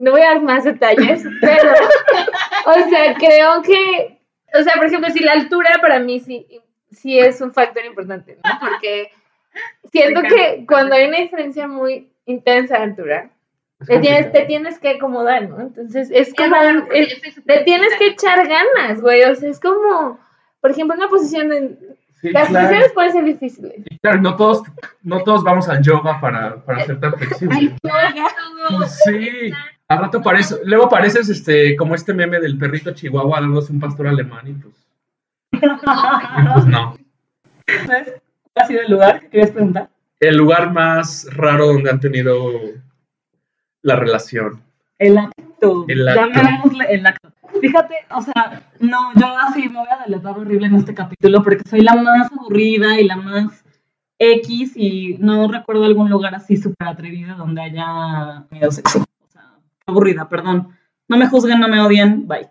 No 0.00 0.12
voy 0.12 0.20
a 0.20 0.28
dar 0.34 0.42
más 0.42 0.64
detalles, 0.64 1.24
pero. 1.40 1.72
o 2.66 2.88
sea, 2.90 3.14
creo 3.14 3.62
que. 3.62 4.18
O 4.58 4.62
sea, 4.62 4.74
por 4.74 4.86
ejemplo, 4.86 5.10
si 5.10 5.20
la 5.22 5.32
altura 5.32 5.70
para 5.80 5.98
mí 5.98 6.20
sí, 6.20 6.46
sí 6.90 7.18
es 7.18 7.40
un 7.40 7.52
factor 7.52 7.84
importante, 7.84 8.36
¿no? 8.42 8.50
Porque 8.60 9.10
siento 9.92 10.22
que 10.22 10.64
cuando 10.66 10.94
hay 10.94 11.06
una 11.08 11.18
diferencia 11.18 11.66
muy 11.66 12.10
intensa 12.24 12.78
de 12.78 12.84
altura, 12.84 13.30
te 13.86 13.98
tienes, 14.00 14.32
te 14.32 14.80
que 14.80 14.88
acomodar, 14.90 15.48
¿no? 15.48 15.60
Entonces 15.60 16.10
es 16.12 16.32
como. 16.34 16.56
es- 16.92 17.20
le 17.44 17.64
tienes 17.64 17.94
que 17.96 18.06
echar 18.08 18.46
ganas, 18.48 19.00
güey. 19.00 19.22
O 19.24 19.34
sea, 19.34 19.50
es 19.50 19.60
como, 19.60 20.18
por 20.60 20.70
ejemplo, 20.70 20.96
una 20.96 21.08
posición 21.08 21.52
en. 21.52 21.78
Sí, 22.20 22.30
Las 22.30 22.48
claro. 22.48 22.66
posiciones 22.66 22.92
pueden 22.92 23.12
ser 23.12 23.24
difíciles. 23.24 23.72
Claro, 24.02 24.20
no 24.20 24.34
todos, 24.36 24.62
no 25.02 25.22
todos 25.22 25.44
vamos 25.44 25.68
al 25.68 25.82
yoga 25.82 26.20
para, 26.20 26.56
para 26.64 26.84
ser 26.84 26.98
tan 26.98 27.14
flexibles. 27.14 27.74
Pues 27.80 29.00
sí, 29.04 29.52
al 29.86 29.98
rato 29.98 30.20
pareces, 30.20 30.60
luego 30.64 30.88
pareces 30.88 31.28
este, 31.28 31.76
como 31.76 31.94
este 31.94 32.12
meme 32.12 32.40
del 32.40 32.58
perrito 32.58 32.92
chihuahua 32.92 33.40
dándose 33.40 33.72
un 33.72 33.80
pastor 33.80 34.08
alemán 34.08 34.48
y 34.48 34.52
pues, 34.54 34.74
pues 35.50 36.66
no. 36.66 36.96
¿Sabes 37.86 38.14
cuál 38.52 38.64
ha 38.64 38.66
sido 38.66 38.80
el 38.82 38.90
lugar 38.90 39.20
que 39.20 39.28
querías 39.28 39.50
preguntar? 39.50 39.88
El 40.20 40.36
lugar 40.36 40.72
más 40.72 41.28
raro 41.34 41.68
donde 41.68 41.90
han 41.90 42.00
tenido 42.00 42.50
la 43.82 43.96
relación. 43.96 44.60
El 44.98 45.16
acto. 45.18 45.84
El 45.86 46.08
acto. 46.08 46.28
Llamémosle 46.34 46.84
el 46.90 47.06
acto. 47.06 47.32
Fíjate, 47.60 47.94
o 48.10 48.22
sea, 48.22 48.62
no, 48.80 49.12
yo 49.14 49.36
así 49.38 49.68
me 49.68 49.78
voy 49.78 49.88
a 49.88 50.04
deletar 50.04 50.38
horrible 50.38 50.66
en 50.66 50.76
este 50.76 50.94
capítulo 50.94 51.42
porque 51.42 51.68
soy 51.68 51.80
la 51.80 51.94
más 51.96 52.30
aburrida 52.32 53.00
y 53.00 53.04
la 53.04 53.16
más 53.16 53.64
X 54.18 54.72
y 54.76 55.16
no 55.18 55.48
recuerdo 55.48 55.84
algún 55.84 56.10
lugar 56.10 56.34
así 56.34 56.56
súper 56.56 56.88
atrevido 56.88 57.36
donde 57.36 57.62
haya 57.62 58.44
tenido 58.48 58.70
sexo. 58.70 59.00
O 59.00 59.30
sea, 59.30 59.54
aburrida, 59.86 60.28
perdón. 60.28 60.76
No 61.08 61.16
me 61.16 61.28
juzguen, 61.28 61.60
no 61.60 61.68
me 61.68 61.80
odien, 61.80 62.26
bye. 62.26 62.48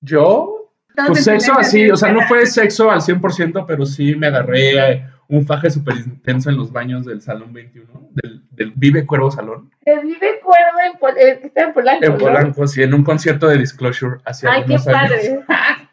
Yo, 0.00 0.70
Pues 1.06 1.24
sexo 1.24 1.58
así, 1.58 1.90
o 1.90 1.96
sea, 1.96 2.12
no 2.12 2.22
fue 2.22 2.46
sexo 2.46 2.90
al 2.90 3.00
100%, 3.00 3.64
pero 3.66 3.84
sí 3.84 4.14
me 4.14 4.28
agarré 4.28 4.92
eh, 4.92 5.06
un 5.28 5.46
faje 5.46 5.70
súper 5.70 5.96
intenso 5.96 6.50
en 6.50 6.56
los 6.56 6.70
baños 6.72 7.04
del 7.06 7.20
Salón 7.22 7.52
21, 7.52 8.10
del, 8.12 8.42
del 8.50 8.72
Vive 8.76 9.06
Cuervo 9.06 9.30
Salón, 9.30 9.70
Que 9.84 9.98
vive 10.00 10.40
cuerdo 10.42 10.78
en, 10.92 10.98
Pol- 10.98 11.16
eh, 11.18 11.40
está 11.44 11.62
en 11.64 11.72
Polanco. 11.72 12.04
en 12.04 12.12
¿no? 12.12 12.18
Polanco, 12.18 12.66
sí, 12.66 12.82
en 12.82 12.94
un 12.94 13.04
concierto 13.04 13.48
de 13.48 13.58
Disclosure 13.58 14.18
hace 14.24 14.46
Ay, 14.48 14.64
qué 14.66 14.74
algunos 14.74 14.86
años. 14.88 15.44
padre. 15.46 15.84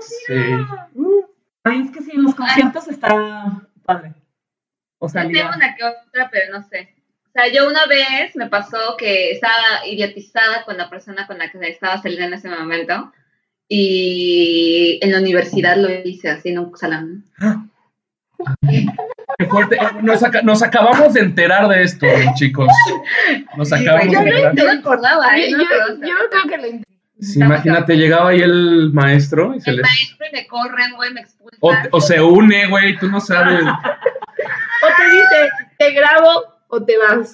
Sí. 0.00 0.34
Ay, 1.64 1.80
es 1.82 1.90
que 1.90 2.02
sí, 2.02 2.10
en 2.14 2.22
los 2.24 2.34
conciertos 2.34 2.88
está 2.88 3.62
padre. 3.84 4.14
O 4.98 5.08
sea, 5.08 5.24
Yo 5.24 5.30
tengo 5.32 5.50
una 5.54 5.74
que 5.74 5.84
otra, 5.84 6.28
pero 6.30 6.52
no 6.58 6.62
sé. 6.68 6.94
O 7.28 7.30
sea, 7.32 7.52
yo 7.52 7.68
una 7.68 7.86
vez 7.86 8.34
me 8.34 8.46
pasó 8.48 8.96
que 8.98 9.32
estaba 9.32 9.86
idiotizada 9.86 10.64
con 10.64 10.76
la 10.78 10.88
persona 10.88 11.26
con 11.26 11.38
la 11.38 11.50
que 11.50 11.58
estaba 11.68 12.00
saliendo 12.00 12.26
en 12.28 12.34
ese 12.34 12.48
momento. 12.48 13.12
Y 13.68 14.98
en 15.02 15.12
la 15.12 15.18
universidad 15.18 15.76
lo 15.76 15.88
hice 15.90 16.30
así 16.30 16.50
en 16.50 16.60
un 16.60 16.76
salón. 16.76 17.24
Qué 19.38 19.46
fuerte. 19.46 19.78
Nos, 20.02 20.22
aca- 20.22 20.42
nos 20.42 20.62
acabamos 20.62 21.12
de 21.14 21.20
enterar 21.20 21.68
de 21.68 21.82
esto, 21.82 22.06
chicos. 22.36 22.68
Nos 23.56 23.72
acabamos 23.72 24.12
Yo 24.12 24.20
de 24.20 24.30
no, 24.30 24.36
enterar. 24.36 24.54
no 24.54 24.64
me 24.64 24.70
acordaba, 24.78 25.36
¿eh? 25.38 25.50
Yo, 25.50 25.58
yo, 25.58 25.64
yo 26.00 26.14
creo 26.30 26.42
que 26.48 26.56
lo 26.58 26.66
intenté. 26.66 26.86
Sí, 27.18 27.40
imagínate, 27.40 27.96
llegaba 27.96 28.30
ahí 28.30 28.40
el 28.40 28.90
maestro 28.92 29.54
y 29.54 29.60
se 29.60 29.70
El 29.70 29.76
les... 29.76 29.86
maestro 29.86 30.26
y 30.30 30.32
me 30.36 30.46
corren, 30.46 30.92
güey, 30.96 31.12
me 31.14 31.20
expulsan. 31.22 31.58
O, 31.60 31.72
o 31.96 32.00
se 32.00 32.20
une, 32.20 32.66
güey, 32.66 32.98
tú 32.98 33.08
no 33.08 33.20
sabes. 33.20 33.62
O 33.64 34.86
te 34.96 35.10
dice, 35.10 35.50
te 35.78 35.92
grabo 35.92 36.44
o 36.68 36.82
te 36.84 36.98
vas. 36.98 37.32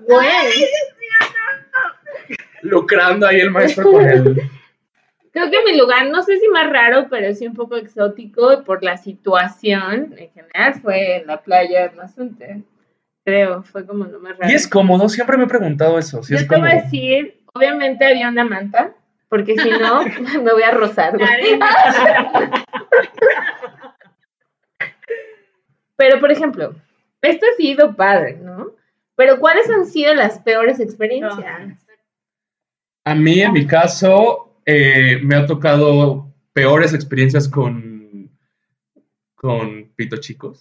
Güey. 0.00 0.66
Lucrando 2.62 3.26
ahí 3.26 3.40
el 3.40 3.50
maestro 3.50 3.90
con 3.90 4.04
él. 4.08 4.50
Creo 5.32 5.50
que 5.50 5.64
mi 5.64 5.76
lugar, 5.78 6.08
no 6.10 6.22
sé 6.22 6.38
si 6.38 6.46
más 6.48 6.70
raro, 6.70 7.06
pero 7.08 7.34
sí 7.34 7.46
un 7.46 7.54
poco 7.54 7.76
exótico 7.76 8.64
por 8.64 8.84
la 8.84 8.98
situación 8.98 10.14
en 10.18 10.30
general, 10.30 10.74
fue 10.74 11.16
en 11.16 11.26
la 11.26 11.40
playa 11.42 11.88
de 11.88 11.96
Mazunte. 11.96 12.62
Creo, 13.24 13.62
fue 13.62 13.86
como 13.86 14.04
lo 14.04 14.20
más 14.20 14.36
raro. 14.36 14.52
Y 14.52 14.54
es 14.54 14.68
cómodo, 14.68 15.08
siempre 15.08 15.38
me 15.38 15.44
he 15.44 15.48
preguntado 15.48 15.98
eso. 15.98 16.22
Si 16.22 16.34
Yo 16.34 16.40
es 16.40 16.46
te 16.46 16.56
voy 16.56 16.68
a 16.68 16.72
cómodo. 16.72 16.84
decir, 16.84 17.40
obviamente 17.54 18.04
había 18.04 18.28
una 18.28 18.44
manta, 18.44 18.92
porque 19.30 19.56
si 19.56 19.70
no, 19.70 20.04
me 20.42 20.52
voy 20.52 20.62
a 20.64 20.72
rozar. 20.72 21.14
Pero, 25.96 26.20
por 26.20 26.30
ejemplo, 26.30 26.74
esto 27.22 27.46
ha 27.50 27.56
sido 27.56 27.96
padre, 27.96 28.34
¿no? 28.34 28.72
Pero, 29.14 29.38
¿cuáles 29.38 29.70
han 29.70 29.86
sido 29.86 30.12
las 30.14 30.40
peores 30.40 30.78
experiencias? 30.78 31.86
A 33.04 33.14
mí, 33.14 33.40
en 33.40 33.52
mi 33.52 33.66
caso, 33.66 34.51
eh, 34.66 35.20
me 35.22 35.34
ha 35.36 35.46
tocado 35.46 36.32
peores 36.52 36.92
experiencias 36.94 37.48
con, 37.48 38.30
con 39.34 39.90
pito 39.96 40.16
chicos. 40.18 40.60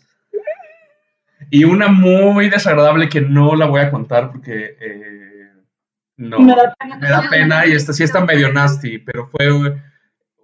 Y 1.50 1.63
una 1.63 1.88
muy 1.88 2.50
desagradable 2.50 3.10
que 3.10 3.22
no 3.22 3.55
la 3.55 3.65
voy 3.65 3.81
a 3.81 3.91
contar 3.91 4.31
porque 4.31 4.77
eh, 4.79 5.51
no 6.17 6.39
Me 6.39 6.55
da 6.55 6.74
pena. 6.79 6.98
me 6.98 7.10
da 7.10 7.29
pena 7.29 7.65
y 7.65 7.72
esta 7.74 7.93
sí 7.93 8.03
está 8.03 8.24
medio 8.24 8.51
nasty, 8.53 9.00
pero 9.00 9.27
fue 9.27 9.51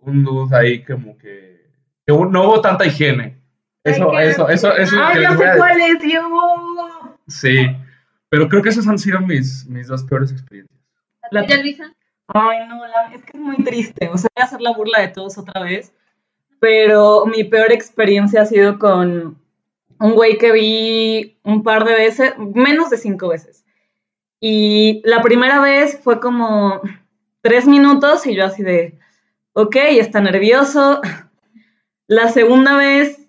un 0.01 0.23
dude 0.23 0.55
ahí 0.57 0.83
como 0.83 1.17
que, 1.17 1.69
que 2.05 2.13
no 2.13 2.43
hubo 2.43 2.61
tanta 2.61 2.85
higiene. 2.85 3.37
Eso, 3.83 4.13
Ay, 4.15 4.29
eso, 4.29 4.49
eso, 4.49 4.75
eso 4.75 4.95
Ay, 5.01 5.23
sé 5.25 5.45
cuál 5.57 5.79
es, 5.81 6.13
yo. 6.13 7.17
Sí, 7.27 7.67
pero 8.27 8.49
creo 8.49 8.61
que 8.61 8.69
esas 8.69 8.87
han 8.87 8.97
sido 8.99 9.21
mis, 9.21 9.65
mis 9.67 9.87
dos 9.87 10.03
peores 10.03 10.31
experiencias. 10.31 10.77
La- 11.31 11.45
¿Ya, 11.45 11.61
Luisa? 11.61 11.93
Ay, 12.27 12.67
no, 12.67 12.85
la- 12.87 13.13
es 13.13 13.23
que 13.23 13.37
es 13.37 13.43
muy 13.43 13.57
triste. 13.63 14.09
O 14.09 14.17
sea, 14.17 14.29
voy 14.35 14.41
a 14.41 14.45
hacer 14.45 14.61
la 14.61 14.73
burla 14.73 15.01
de 15.01 15.07
todos 15.09 15.37
otra 15.37 15.61
vez. 15.63 15.93
Pero 16.59 17.25
mi 17.25 17.43
peor 17.43 17.71
experiencia 17.71 18.41
ha 18.41 18.45
sido 18.45 18.79
con 18.79 19.37
un 19.99 20.11
güey 20.13 20.37
que 20.37 20.51
vi 20.51 21.37
un 21.43 21.63
par 21.63 21.85
de 21.85 21.93
veces, 21.93 22.33
menos 22.37 22.89
de 22.89 22.97
cinco 22.97 23.29
veces. 23.29 23.63
Y 24.39 25.01
la 25.05 25.21
primera 25.21 25.61
vez 25.61 25.99
fue 26.03 26.19
como 26.19 26.81
tres 27.41 27.67
minutos 27.67 28.25
y 28.27 28.35
yo 28.35 28.45
así 28.45 28.63
de, 28.63 28.99
ok, 29.53 29.75
está 29.75 30.19
nervioso. 30.21 31.01
La 32.07 32.29
segunda 32.29 32.77
vez, 32.77 33.27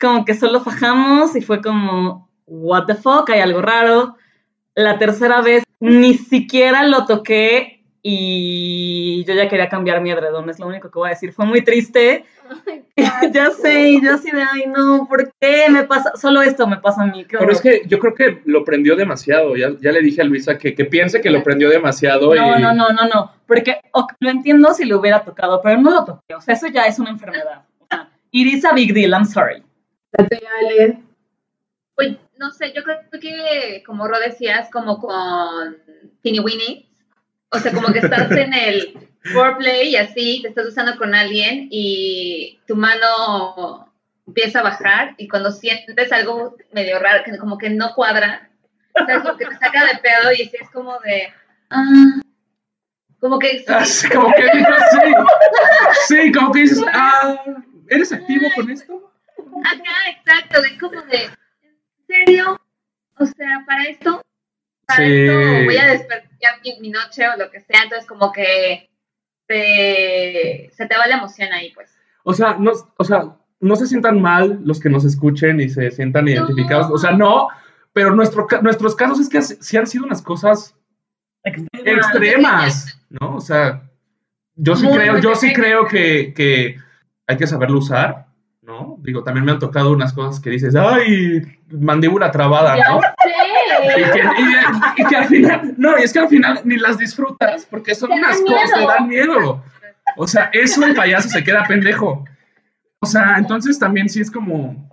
como 0.00 0.24
que 0.24 0.34
solo 0.34 0.60
fajamos 0.60 1.36
y 1.36 1.40
fue 1.40 1.60
como, 1.62 2.28
what 2.46 2.86
the 2.86 2.94
fuck, 2.94 3.28
hay 3.30 3.40
algo 3.40 3.62
raro. 3.62 4.16
La 4.74 4.98
tercera 4.98 5.40
vez, 5.40 5.64
ni 5.80 6.14
siquiera 6.14 6.84
lo 6.84 7.06
toqué 7.06 7.73
y 8.06 9.24
yo 9.24 9.32
ya 9.32 9.48
quería 9.48 9.70
cambiar 9.70 10.02
mi 10.02 10.10
edredón, 10.10 10.50
es 10.50 10.58
lo 10.60 10.66
único 10.66 10.90
que 10.90 10.98
voy 10.98 11.06
a 11.06 11.12
decir. 11.12 11.32
Fue 11.32 11.46
muy 11.46 11.64
triste. 11.64 12.26
ya 13.32 13.50
sé, 13.50 13.88
y 13.92 14.04
yo 14.04 14.12
así 14.12 14.30
de, 14.30 14.42
ay 14.42 14.64
no, 14.66 15.06
¿por 15.08 15.32
qué 15.40 15.70
me 15.70 15.84
pasa? 15.84 16.12
Solo 16.14 16.42
esto 16.42 16.66
me 16.66 16.76
pasa 16.76 17.04
a 17.04 17.06
mí. 17.06 17.24
Pero 17.24 17.50
es 17.50 17.60
horror". 17.60 17.62
que 17.62 17.88
yo 17.88 17.98
creo 17.98 18.14
que 18.14 18.42
lo 18.44 18.62
prendió 18.62 18.94
demasiado. 18.94 19.56
Ya, 19.56 19.70
ya 19.80 19.90
le 19.90 20.02
dije 20.02 20.20
a 20.20 20.24
Luisa 20.24 20.58
que, 20.58 20.74
que 20.74 20.84
piense 20.84 21.22
que 21.22 21.30
lo 21.30 21.42
prendió 21.42 21.70
demasiado. 21.70 22.34
No, 22.34 22.58
y... 22.58 22.60
no, 22.60 22.74
no, 22.74 22.90
no, 22.90 23.08
no, 23.08 23.32
porque 23.46 23.80
lo 24.20 24.28
entiendo 24.28 24.74
si 24.74 24.84
lo 24.84 25.00
hubiera 25.00 25.24
tocado, 25.24 25.62
pero 25.62 25.80
no 25.80 25.90
lo 25.90 26.04
toqué, 26.04 26.34
o 26.34 26.42
sea, 26.42 26.54
eso 26.56 26.66
ya 26.66 26.82
es 26.82 26.98
una 26.98 27.08
enfermedad. 27.08 27.64
O 27.78 27.86
sea, 27.86 28.10
it 28.32 28.52
is 28.52 28.66
a 28.66 28.74
big 28.74 28.92
deal, 28.92 29.12
I'm 29.12 29.24
sorry. 29.24 29.62
Pues 31.94 32.16
no 32.36 32.50
sé, 32.50 32.74
yo 32.76 32.82
creo 32.82 32.98
que 33.18 33.82
como 33.86 34.06
Ro 34.06 34.18
decías, 34.18 34.68
como 34.70 34.98
con 34.98 35.78
Teeny 36.22 36.40
Winnie, 36.40 36.90
o 37.54 37.58
sea, 37.58 37.72
como 37.72 37.92
que 37.92 38.00
estás 38.00 38.30
en 38.32 38.52
el 38.52 39.08
foreplay 39.32 39.90
y 39.90 39.96
así, 39.96 40.40
te 40.42 40.48
estás 40.48 40.66
usando 40.66 40.96
con 40.96 41.14
alguien 41.14 41.68
y 41.70 42.58
tu 42.66 42.76
mano 42.76 43.92
empieza 44.26 44.60
a 44.60 44.64
bajar 44.64 45.14
y 45.18 45.28
cuando 45.28 45.50
sientes 45.50 46.12
algo 46.12 46.56
medio 46.72 46.98
raro, 46.98 47.22
que 47.24 47.36
como 47.38 47.56
que 47.58 47.70
no 47.70 47.94
cuadra, 47.94 48.50
¿sabes? 48.94 49.22
Como 49.22 49.36
que 49.36 49.46
te 49.46 49.58
saca 49.58 49.84
de 49.84 49.98
pedo 49.98 50.32
y 50.32 50.44
sí 50.44 50.56
es 50.60 50.70
como 50.70 50.98
de... 51.00 51.32
ah, 51.70 52.20
como 53.20 53.38
que... 53.38 53.64
Así 53.68 54.08
como 54.08 54.32
que 54.34 54.42
sí. 54.42 55.14
Sí, 56.08 56.32
como 56.32 56.52
que 56.52 56.60
dices, 56.60 56.84
ah, 56.92 57.42
¿eres 57.88 58.12
activo 58.12 58.46
con 58.54 58.70
esto? 58.70 59.12
Ajá, 59.64 60.10
exacto, 60.10 60.62
es 60.62 60.78
como 60.78 61.00
de... 61.02 61.24
¿En 61.24 62.06
serio? 62.06 62.60
O 63.16 63.24
sea, 63.24 63.64
para 63.66 63.84
esto 63.84 64.20
para 64.86 64.98
Sí. 64.98 65.26
esto 65.26 65.64
voy 65.64 65.76
a 65.78 65.86
despertar 65.86 66.33
mi, 66.62 66.80
mi 66.80 66.90
noche 66.90 67.28
o 67.28 67.36
lo 67.36 67.50
que 67.50 67.60
sea, 67.60 67.82
entonces 67.84 68.06
como 68.08 68.32
que 68.32 68.90
te- 69.46 70.70
se 70.74 70.86
te 70.86 70.96
va 70.96 71.06
la 71.06 71.16
emoción 71.16 71.52
ahí, 71.52 71.72
pues. 71.74 71.90
O 72.24 72.32
sea, 72.32 72.56
no, 72.58 72.72
o 72.96 73.04
sea, 73.04 73.36
no 73.60 73.76
se 73.76 73.86
sientan 73.86 74.20
mal 74.20 74.60
los 74.64 74.80
que 74.80 74.88
nos 74.90 75.04
escuchen 75.04 75.60
y 75.60 75.68
se 75.68 75.90
sientan 75.90 76.28
identificados. 76.28 76.90
O 76.90 76.98
sea, 76.98 77.12
no, 77.12 77.48
pero 77.92 78.14
nuestro, 78.14 78.46
nuestros 78.62 78.94
casos 78.94 79.20
es 79.20 79.28
que 79.28 79.42
sí 79.42 79.76
han 79.76 79.86
sido 79.86 80.04
unas 80.04 80.22
cosas 80.22 80.74
extremas, 81.72 82.98
¿no? 83.10 83.36
O 83.36 83.40
sea, 83.40 83.82
yo 84.56 84.76
sí 84.76 84.86
Muy, 84.86 84.96
creo, 84.98 85.12
muy 85.14 85.22
yo 85.22 85.34
sí 85.34 85.52
creo 85.52 85.86
que, 85.86 86.32
que 86.34 86.76
hay 87.26 87.36
que 87.36 87.46
saberlo 87.46 87.78
usar, 87.78 88.26
¿no? 88.62 88.96
Digo, 89.00 89.22
también 89.22 89.44
me 89.44 89.52
han 89.52 89.58
tocado 89.58 89.92
unas 89.92 90.12
cosas 90.12 90.40
que 90.40 90.50
dices, 90.50 90.74
ay, 90.76 91.42
mandíbula 91.70 92.30
trabada, 92.30 92.76
¿no? 92.76 93.00
Y 93.84 94.12
que, 94.12 94.20
y- 94.20 95.02
y 95.02 95.06
que 95.06 95.16
al 95.16 95.26
final, 95.26 95.74
no, 95.76 95.98
y 95.98 96.02
es 96.02 96.12
que 96.12 96.18
al 96.20 96.28
final 96.28 96.60
ni 96.64 96.76
las 96.76 96.98
disfrutas 96.98 97.66
porque 97.70 97.94
son 97.94 98.10
Te 98.10 98.16
unas 98.16 98.40
cosas, 98.40 98.72
te 98.74 98.86
dan 98.86 99.08
miedo. 99.08 99.62
O 100.16 100.26
sea, 100.26 100.50
eso 100.52 100.84
el 100.84 100.94
payaso 100.94 101.28
se 101.28 101.42
queda 101.42 101.64
pendejo. 101.66 102.24
O 103.00 103.06
sea, 103.06 103.36
entonces 103.38 103.78
también 103.78 104.08
sí 104.08 104.20
es 104.20 104.30
como, 104.30 104.90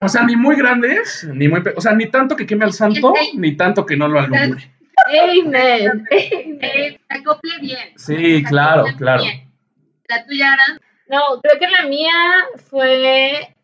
o 0.00 0.08
sea, 0.08 0.24
ni 0.24 0.36
muy 0.36 0.56
grandes, 0.56 1.26
ni 1.32 1.48
muy, 1.48 1.62
o 1.74 1.80
sea, 1.80 1.92
ni 1.94 2.06
tanto 2.06 2.36
que 2.36 2.46
queme 2.46 2.64
al 2.64 2.72
santo, 2.72 3.14
ni 3.34 3.56
tanto 3.56 3.86
que 3.86 3.96
no 3.96 4.08
lo 4.08 4.20
alumbre. 4.20 4.70
Amen. 5.08 5.54
Amen. 5.54 6.98
Acople 7.08 7.52
bien. 7.60 7.88
Sí, 7.96 8.42
claro, 8.44 8.80
acople 8.82 8.96
claro. 8.96 9.22
bien. 9.22 9.50
La 10.08 10.24
tuya, 10.24 10.52
Ara, 10.52 10.80
No, 11.08 11.40
creo 11.42 11.58
que 11.58 11.68
la 11.68 11.88
mía 11.88 12.12
fue 12.70 13.54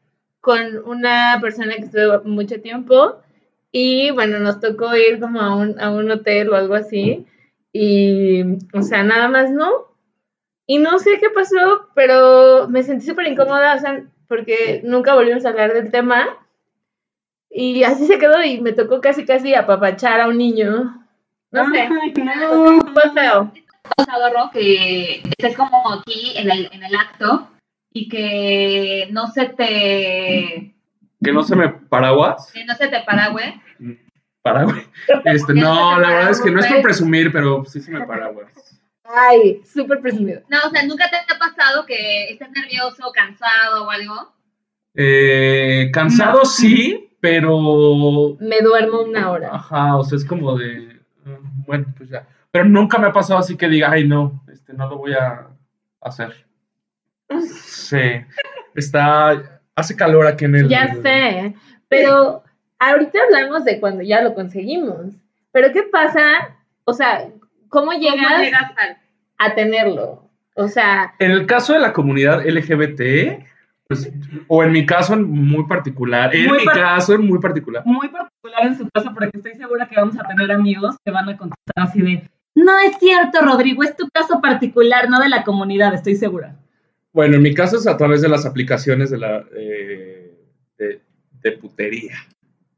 con 0.41 0.61
una 0.87 1.39
persona 1.41 1.75
que 1.77 1.83
estuve 1.83 2.19
mucho 2.25 2.61
tiempo 2.61 3.21
y 3.73 4.11
bueno, 4.11 4.39
nos 4.39 4.61
tocó 4.61 4.95
ir 4.95 5.19
como 5.19 5.41
a 5.41 5.57
un, 5.57 5.81
a 5.81 5.91
un 5.91 6.11
hotel 6.11 6.51
o 6.51 6.57
algo 6.57 6.75
así 6.75 7.27
y, 7.73 8.43
o 8.75 8.83
sea, 8.83 9.03
nada 9.03 9.29
más 9.29 9.51
no. 9.51 9.71
Y 10.67 10.79
no 10.79 10.99
sé 10.99 11.19
qué 11.19 11.31
pasó, 11.31 11.89
pero 11.95 12.69
me 12.69 12.83
sentí 12.83 13.07
súper 13.07 13.27
incómoda, 13.27 13.75
o 13.75 13.79
sea, 13.79 14.05
porque 14.29 14.81
nunca 14.85 15.15
volvimos 15.15 15.45
a 15.45 15.49
hablar 15.49 15.73
del 15.73 15.91
tema 15.91 16.39
y 17.51 17.83
así 17.83 18.07
se 18.07 18.19
quedó 18.19 18.43
y 18.43 18.61
me 18.61 18.73
tocó 18.73 19.01
casi 19.01 19.25
casi 19.25 19.55
apapachar 19.55 20.21
a 20.21 20.29
un 20.29 20.39
niño. 20.39 21.07
No 21.51 21.71
sé, 21.71 21.89
no. 21.89 22.81
fue 22.93 23.11
feo. 23.13 23.53
que 24.53 25.23
estés 25.39 25.57
como 25.57 25.93
aquí 25.93 26.33
en 26.37 26.51
el, 26.51 26.69
en 26.73 26.83
el 26.83 26.95
acto 26.95 27.49
y 27.93 28.09
que 28.09 29.09
no 29.11 29.27
se 29.27 29.47
te, 29.47 30.75
Que 31.23 31.33
no 31.33 31.43
se 31.43 31.57
me 31.57 31.69
paraguas. 31.69 32.51
que 32.53 32.65
no 32.65 32.75
se 32.75 32.89
te 32.89 33.01
paragüe. 33.03 33.61
Paraguas. 34.43 34.85
Este, 35.25 35.55
no, 35.55 35.99
la 35.99 36.09
verdad 36.09 36.31
es 36.31 36.41
que 36.41 36.51
no 36.51 36.61
es 36.61 36.67
por 36.67 36.83
presumir, 36.83 37.33
pero 37.33 37.65
sí 37.65 37.81
se 37.81 37.91
me 37.91 38.05
paraguas. 38.07 38.53
Ay, 39.05 39.61
súper 39.65 40.01
presumido. 40.01 40.43
No, 40.49 40.59
o 40.67 40.71
sea, 40.71 40.85
¿nunca 40.87 41.09
te 41.11 41.17
ha 41.17 41.39
pasado 41.39 41.85
que 41.87 42.31
estés 42.31 42.51
nervioso, 42.51 43.13
cansado 43.15 43.87
o 43.87 43.91
algo? 43.91 44.33
Eh, 44.95 45.91
cansado 45.93 46.41
No. 46.41 46.45
sí, 46.45 47.11
pero 47.21 48.37
Me 48.41 48.61
duermo 48.61 49.03
una 49.03 49.31
hora. 49.31 49.51
Ajá, 49.55 49.97
o 49.97 50.05
sea, 50.05 50.17
es 50.17 50.25
como 50.25 50.57
de, 50.57 51.01
mm, 51.25 51.65
bueno, 51.67 51.87
pues 51.97 52.09
ya. 52.11 52.27
Pero 52.51 52.65
nunca 52.65 52.99
me 52.99 53.07
ha 53.09 53.13
pasado 53.13 53.39
así 53.41 53.57
que 53.57 53.69
diga, 53.69 53.91
ay, 53.91 54.07
no, 54.07 54.43
este, 54.53 54.73
no 54.75 54.89
lo 54.89 54.99
voy 54.99 55.15
a 55.15 55.47
hacer. 56.01 56.47
Sí, 57.63 57.99
está, 58.75 59.52
hace 59.77 59.97
calor 59.97 60.27
aquí 60.27 60.45
en 60.45 60.57
el... 60.57 60.69
Ya 60.69 60.95
sé, 61.03 61.55
pero 61.89 62.43
ahorita 62.79 63.19
hablamos 63.25 63.65
de 63.65 63.81
cuando 63.81 64.03
ya 64.03 64.21
lo 64.23 64.35
conseguimos. 64.35 65.15
Pero 65.53 65.73
¿qué 65.73 65.83
pasa? 65.85 66.57
O 66.85 66.93
sea, 66.93 67.29
¿cómo 67.69 67.93
llegas, 67.93 68.27
¿Cómo 68.33 68.43
llegas 68.43 68.71
al...? 68.77 68.97
a 69.39 69.55
tenerlo? 69.55 70.29
O 70.55 70.69
sea, 70.69 71.15
En 71.19 71.31
el 71.31 71.47
caso 71.47 71.73
de 71.73 71.79
la 71.79 71.93
comunidad 71.93 72.45
LGBT, 72.47 73.43
pues, 73.89 74.11
o 74.49 74.63
en 74.63 74.73
mi 74.73 74.85
caso 74.87 75.15
en 75.15 75.31
muy 75.31 75.65
particular, 75.67 76.35
en 76.35 76.47
Muy 76.49 76.59
mi 76.61 76.65
par- 76.65 76.75
caso 76.77 77.15
en 77.15 77.27
muy 77.27 77.39
particular. 77.39 77.83
Muy 77.87 78.09
particular 78.09 78.67
en 78.67 78.77
su 78.79 78.89
caso, 78.91 79.13
porque 79.15 79.31
estoy 79.37 79.55
segura 79.55 79.87
que 79.89 79.97
vamos 79.97 80.19
a 80.19 80.25
tener 80.29 80.51
amigos 80.53 80.97
que 81.05 81.11
van 81.11 81.29
a 81.29 81.37
contestar 81.37 81.85
así 81.89 82.01
de, 82.03 82.29
no 82.55 82.79
es 82.79 82.97
cierto, 82.99 83.41
Rodrigo, 83.41 83.83
es 83.83 83.97
tu 83.97 84.09
caso 84.13 84.41
particular, 84.43 85.09
no 85.09 85.21
de 85.21 85.29
la 85.31 85.43
comunidad, 85.43 85.95
estoy 85.95 86.17
segura. 86.17 86.57
Bueno, 87.13 87.37
en 87.37 87.43
mi 87.43 87.55
caso 87.55 87.77
es 87.77 87.87
a 87.87 87.97
través 87.97 88.23
de 88.23 88.29
las 88.29 88.47
aplicaciones 88.47 89.11
de 89.11 89.19
la 89.19 89.45
eh, 89.55 90.35
de, 90.79 91.01
de 91.43 91.53
putería, 91.53 92.17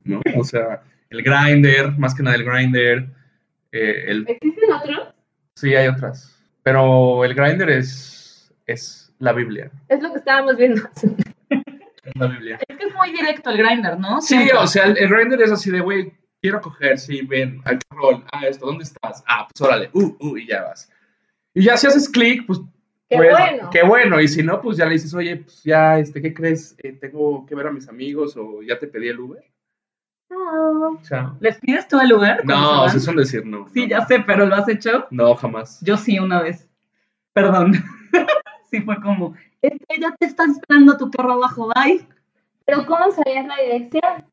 ¿no? 0.02 0.20
O 0.36 0.44
sea, 0.44 0.82
el 1.10 1.22
grinder, 1.22 1.92
más 1.98 2.14
que 2.14 2.22
nada 2.22 2.36
el 2.36 2.44
grinder, 2.44 3.06
eh, 3.70 4.04
el 4.08 4.24
¿existen 4.28 4.72
otros? 4.72 5.14
Sí, 5.54 5.74
hay 5.74 5.86
otras. 5.88 6.36
Pero 6.62 7.24
el 7.24 7.34
grinder 7.34 7.70
es, 7.70 8.52
es 8.66 9.14
la 9.18 9.32
Biblia. 9.32 9.70
Es 9.88 10.02
lo 10.02 10.12
que 10.12 10.18
estábamos 10.18 10.56
viendo. 10.56 10.82
Es 12.04 12.12
la 12.16 12.26
Biblia. 12.26 12.58
Es 12.68 12.76
que 12.76 12.84
es 12.84 12.94
muy 12.94 13.12
directo 13.12 13.48
el 13.48 13.56
grinder, 13.56 13.98
¿no? 13.98 14.20
Sí, 14.20 14.34
Siempre. 14.34 14.58
o 14.58 14.66
sea, 14.66 14.84
el, 14.84 14.98
el 14.98 15.08
grinder 15.08 15.40
es 15.40 15.50
así 15.50 15.70
de, 15.70 15.80
güey, 15.80 16.12
quiero 16.42 16.60
coger, 16.60 16.98
sí, 16.98 17.22
ven, 17.22 17.62
al 17.64 17.80
rol, 17.88 18.22
ah, 18.30 18.46
esto, 18.46 18.66
¿dónde 18.66 18.84
estás? 18.84 19.24
Ah, 19.26 19.48
pues 19.48 19.66
órale, 19.66 19.88
uh, 19.94 20.14
uh, 20.20 20.36
y 20.36 20.46
ya 20.46 20.64
vas. 20.64 20.92
Y 21.54 21.62
ya 21.62 21.78
si 21.78 21.86
haces 21.86 22.10
clic, 22.10 22.44
pues, 22.46 22.60
Qué 23.08 23.16
pues, 23.16 23.30
bueno. 23.30 23.70
qué 23.70 23.82
bueno. 23.84 24.20
Y 24.20 24.28
si 24.28 24.42
no, 24.42 24.60
pues 24.60 24.76
ya 24.76 24.86
le 24.86 24.92
dices, 24.92 25.14
oye, 25.14 25.36
pues 25.36 25.62
ya, 25.62 25.98
este, 25.98 26.22
¿qué 26.22 26.32
crees? 26.32 26.74
Eh, 26.78 26.92
tengo 26.92 27.44
que 27.46 27.54
ver 27.54 27.66
a 27.66 27.72
mis 27.72 27.88
amigos 27.88 28.36
o 28.36 28.62
ya 28.62 28.78
te 28.78 28.86
pedí 28.86 29.08
el 29.08 29.20
Uber. 29.20 29.44
No. 30.30 30.90
O 30.92 31.04
sea, 31.04 31.34
¿Les 31.40 31.58
pides 31.58 31.86
tú 31.86 32.00
el 32.00 32.08
lugar? 32.08 32.44
no, 32.44 32.88
se 32.88 32.98
son 33.00 33.16
decir 33.16 33.44
no. 33.46 33.68
Sí, 33.68 33.82
no. 33.82 33.86
ya 33.88 34.06
sé, 34.06 34.20
pero 34.26 34.46
¿lo 34.46 34.54
has 34.54 34.68
hecho? 34.68 35.06
No, 35.10 35.34
jamás. 35.36 35.80
Yo 35.82 35.96
sí, 35.96 36.18
una 36.18 36.42
vez. 36.42 36.68
Perdón. 37.32 37.72
sí, 38.70 38.80
fue 38.80 39.00
como, 39.00 39.34
este 39.60 40.00
ya 40.00 40.14
te 40.18 40.26
está 40.26 40.44
esperando 40.44 40.96
tu 40.96 41.10
carro 41.10 41.32
abajo, 41.34 41.70
bye. 41.74 42.06
Pero 42.64 42.86
¿cómo 42.86 43.10
sabías 43.10 43.46
la 43.46 43.56
dirección? 43.62 44.24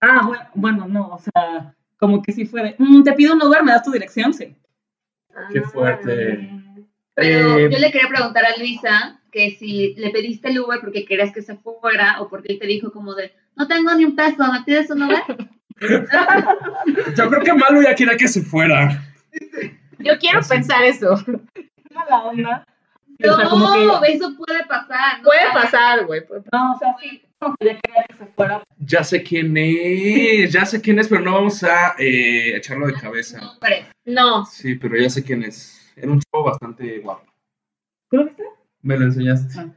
Ah, 0.00 0.22
bueno, 0.26 0.44
bueno, 0.54 0.88
no, 0.88 1.08
o 1.08 1.18
sea, 1.18 1.74
como 1.98 2.20
que 2.22 2.32
sí 2.32 2.44
fue 2.44 2.62
de, 2.62 2.74
"Mm, 2.78 3.02
te 3.02 3.12
pido 3.14 3.32
un 3.32 3.38
lugar, 3.38 3.64
¿me 3.64 3.72
das 3.72 3.82
tu 3.84 3.90
dirección? 3.92 4.34
Sí. 4.34 4.54
Qué 5.52 5.62
fuerte. 5.62 6.50
Pero 7.14 7.58
Eh, 7.58 7.68
yo 7.70 7.78
le 7.78 7.90
quería 7.92 8.08
preguntar 8.08 8.44
a 8.44 8.56
Luisa 8.56 9.20
que 9.30 9.50
si 9.52 9.94
le 9.94 10.10
pediste 10.10 10.48
el 10.48 10.60
Uber 10.60 10.80
porque 10.80 11.04
querías 11.04 11.32
que 11.32 11.42
se 11.42 11.56
fuera 11.56 12.20
o 12.20 12.28
porque 12.28 12.52
él 12.52 12.58
te 12.58 12.66
dijo 12.66 12.92
como 12.92 13.14
de, 13.14 13.32
no 13.56 13.66
tengo 13.66 13.94
ni 13.94 14.04
un 14.04 14.16
peso, 14.16 14.50
¿me 14.50 14.62
pides 14.64 14.90
un 14.90 15.02
Uber? 15.02 15.22
Yo 17.16 17.28
creo 17.28 17.42
que 17.42 17.54
Malo 17.54 17.82
ya 17.82 17.94
quería 17.94 18.16
que 18.16 18.28
se 18.28 18.42
fuera. 18.42 19.02
Yo 19.98 20.18
quiero 20.18 20.40
pensar 20.48 20.84
eso. 20.84 21.16
Mala 21.90 22.24
onda. 22.24 22.66
No, 23.18 23.32
o 23.32 23.36
sea, 23.36 23.48
como 23.48 24.00
que, 24.00 24.12
eso 24.12 24.36
puede 24.36 24.64
pasar. 24.66 25.18
¿no? 25.18 25.24
Puede 25.24 25.52
pasar, 25.52 26.06
güey. 26.06 26.22
no, 26.52 26.74
o 26.74 26.78
sea, 26.78 26.94
sí, 27.00 27.22
ya 27.60 27.78
quería 27.80 28.04
que 28.08 28.16
se 28.16 28.26
fuera. 28.26 28.62
Ya 28.78 29.04
sé 29.04 29.22
quién 29.22 29.56
es, 29.56 30.52
ya 30.52 30.64
sé 30.64 30.80
quién 30.80 30.98
es, 30.98 31.08
pero 31.08 31.20
no 31.20 31.34
vamos 31.34 31.62
a 31.62 31.94
eh, 31.98 32.56
echarlo 32.56 32.86
de 32.86 32.94
cabeza. 32.94 33.40
Hombre, 33.40 33.86
No. 34.04 34.44
Sí, 34.46 34.74
pero 34.74 34.96
ya 34.96 35.10
sé 35.10 35.22
quién 35.22 35.42
es. 35.44 35.81
Era 35.96 36.10
un 36.10 36.20
chavo 36.20 36.44
bastante 36.44 36.98
guapo. 36.98 37.30
¿Tú 38.10 38.16
lo 38.18 38.24
viste? 38.26 38.44
Me 38.82 38.98
lo 38.98 39.06
enseñaste. 39.06 39.60
Ah. 39.60 39.72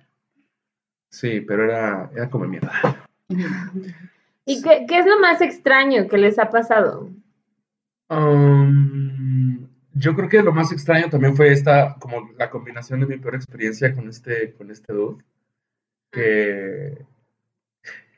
Sí, 1.10 1.42
pero 1.42 1.64
era, 1.64 2.10
era 2.14 2.30
como 2.30 2.46
mierda. 2.46 2.72
¿Y 4.46 4.62
qué, 4.62 4.86
qué 4.88 5.00
es 5.00 5.06
lo 5.06 5.20
más 5.20 5.42
extraño 5.42 6.08
que 6.08 6.18
les 6.18 6.38
ha 6.38 6.50
pasado? 6.50 7.10
Um, 8.10 9.68
yo 9.94 10.14
creo 10.16 10.30
que 10.30 10.44
lo 10.44 10.52
más 10.52 10.72
extraño 10.72 11.10
también 11.10 11.36
fue 11.36 11.52
esta, 11.52 11.96
como 12.00 12.30
la 12.38 12.50
combinación 12.50 13.00
de 13.00 13.08
mi 13.08 13.18
peor 13.18 13.36
experiencia 13.36 13.94
con 13.94 14.08
este, 14.10 14.54
con 14.54 14.70
este 14.70 14.94
dude. 14.94 15.24
Que, 16.12 17.06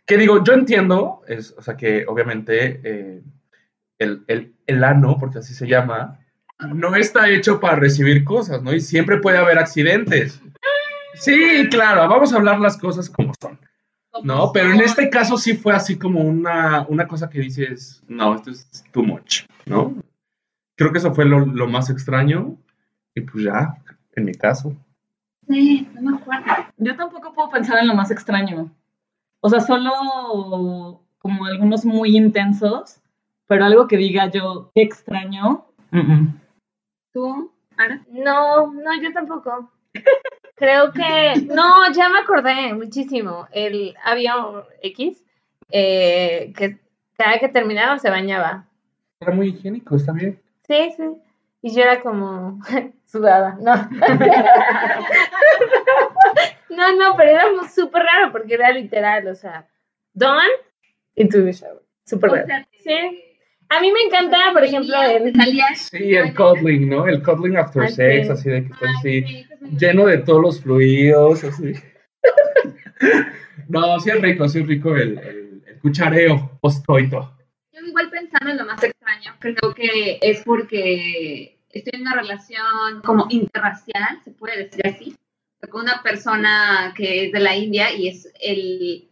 que 0.06 0.18
digo, 0.18 0.44
yo 0.44 0.54
entiendo, 0.54 1.22
es, 1.28 1.54
o 1.58 1.62
sea, 1.62 1.78
que 1.78 2.06
obviamente 2.08 2.82
eh, 2.84 3.24
el, 4.00 4.24
el, 4.28 4.56
el 4.66 4.84
ano, 4.84 5.18
porque 5.20 5.40
así 5.40 5.54
se 5.54 5.68
llama, 5.68 6.20
no 6.60 6.96
está 6.96 7.30
hecho 7.30 7.60
para 7.60 7.76
recibir 7.78 8.24
cosas, 8.24 8.62
¿no? 8.64 8.74
Y 8.74 8.80
siempre 8.82 9.18
puede 9.18 9.38
haber 9.38 9.60
accidentes. 9.60 10.42
Sí, 11.16 11.68
claro, 11.70 12.08
vamos 12.08 12.34
a 12.34 12.38
hablar 12.38 12.60
las 12.60 12.78
cosas 12.78 13.10
como 13.10 13.34
son. 13.40 13.60
No, 14.24 14.52
pero 14.52 14.72
en 14.72 14.82
este 14.82 15.10
caso 15.10 15.38
sí 15.38 15.56
fue 15.56 15.74
así 15.74 15.98
como 15.98 16.22
una, 16.22 16.86
una 16.90 17.08
cosa 17.08 17.30
que 17.30 17.40
dices, 17.40 18.04
no, 18.08 18.36
esto 18.36 18.50
es 18.50 18.84
too 18.92 19.04
much, 19.04 19.44
¿no? 19.66 19.96
Creo 20.76 20.92
que 20.92 20.98
eso 20.98 21.14
fue 21.14 21.26
lo, 21.26 21.46
lo 21.46 21.68
más 21.68 21.90
extraño 21.90 22.58
y 23.14 23.22
pues 23.22 23.44
ya, 23.44 23.76
en 24.16 24.26
mi 24.26 24.34
caso. 24.34 24.76
sí, 25.48 25.88
no 25.94 26.12
me 26.12 26.18
acuerdo. 26.18 26.46
Yo 26.78 26.96
tampoco 26.96 27.34
puedo 27.34 27.50
pensar 27.50 27.80
en 27.80 27.88
lo 27.88 27.96
más 27.96 28.10
extraño. 28.12 28.72
O 29.40 29.50
sea, 29.50 29.60
solo 29.60 31.04
como 31.20 31.46
algunos 31.46 31.86
muy 31.86 32.18
intensos, 32.18 33.00
pero 33.48 33.66
algo 33.66 33.88
que 33.88 33.98
diga 33.98 34.30
yo, 34.32 34.72
qué 34.74 34.82
extraño. 34.82 35.66
mm, 35.92 36.00
mm. 36.00 36.40
No, 38.10 38.72
no, 38.74 39.02
yo 39.02 39.14
tampoco. 39.14 39.72
Creo 40.56 40.92
que. 40.92 41.42
No, 41.54 41.92
ya 41.94 42.10
me 42.10 42.20
acordé 42.20 42.74
muchísimo. 42.74 43.48
El 43.52 43.96
avión 44.04 44.64
X, 44.82 45.24
eh, 45.70 46.54
que 46.58 46.78
cada 47.18 47.40
que 47.40 47.50
terminaba 47.50 47.98
se 48.00 48.10
bañaba. 48.10 48.66
Era 49.20 49.32
muy 49.34 49.50
higiénico, 49.50 49.96
está 49.96 50.12
bien. 50.14 50.40
Sí, 50.68 50.92
sí. 50.96 51.04
Y 51.62 51.76
yo 51.76 51.82
era 51.84 52.02
como 52.02 52.60
sudada. 53.06 53.58
No. 53.60 53.74
no, 56.70 56.96
no, 56.96 57.16
pero 57.18 57.30
era 57.32 57.52
muy- 57.52 57.68
súper 57.70 58.04
raro 58.04 58.32
porque 58.32 58.54
era 58.54 58.72
literal, 58.72 59.28
o 59.28 59.36
sea, 59.36 59.68
Don 60.14 60.38
y 61.16 61.28
tu 61.30 61.40
shower. 61.40 61.82
Súper 62.06 62.30
O 62.30 62.36
raro. 62.36 62.48
sea, 62.48 62.68
Sí. 62.84 63.24
A 63.70 63.82
mí 63.82 63.92
me 63.92 64.02
encanta, 64.04 64.38
por 64.54 64.64
ejemplo, 64.64 64.96
el. 65.04 65.34
salías- 65.34 65.90
Sí, 65.92 66.16
el 66.16 66.34
cuddling, 66.34 66.90
¿no? 66.90 67.08
El 67.08 67.22
cuddling 67.22 67.58
after 67.58 67.84
Ah, 67.84 67.88
sex, 67.90 68.28
sí. 68.28 68.32
así 68.34 68.50
de 68.50 68.62
que 68.66 68.74
estás 68.74 68.90
así, 69.00 69.24
sí, 69.24 69.46
es 69.50 69.72
lleno 69.80 70.06
de 70.06 70.20
todos 70.20 70.42
los 70.42 70.62
fluidos, 70.62 71.44
así. 71.44 71.74
No, 73.70 74.00
sí 74.00 74.10
es 74.10 74.22
rico, 74.22 74.48
sí 74.48 74.60
es 74.60 74.68
rico 74.68 74.96
el, 74.96 75.18
el, 75.20 75.62
el 75.68 75.80
cuchareo 75.82 76.58
postoito. 76.62 77.34
Yo 77.74 77.82
igual 77.86 78.10
pensando 78.10 78.50
en 78.52 78.58
lo 78.58 78.66
más 78.66 78.82
extraño, 78.82 79.34
creo 79.40 79.74
que 79.76 80.20
es 80.22 80.42
porque 80.44 81.60
estoy 81.70 81.92
en 81.96 82.02
una 82.02 82.16
relación 82.16 83.02
como 83.04 83.28
interracial, 83.30 84.22
se 84.24 84.32
puede 84.32 84.64
decir 84.64 84.88
así, 84.88 85.16
con 85.70 85.82
una 85.82 86.02
persona 86.02 86.94
que 86.96 87.26
es 87.26 87.32
de 87.34 87.40
la 87.42 87.56
India 87.58 87.94
y 87.94 88.08
es 88.08 88.32
el 88.40 89.10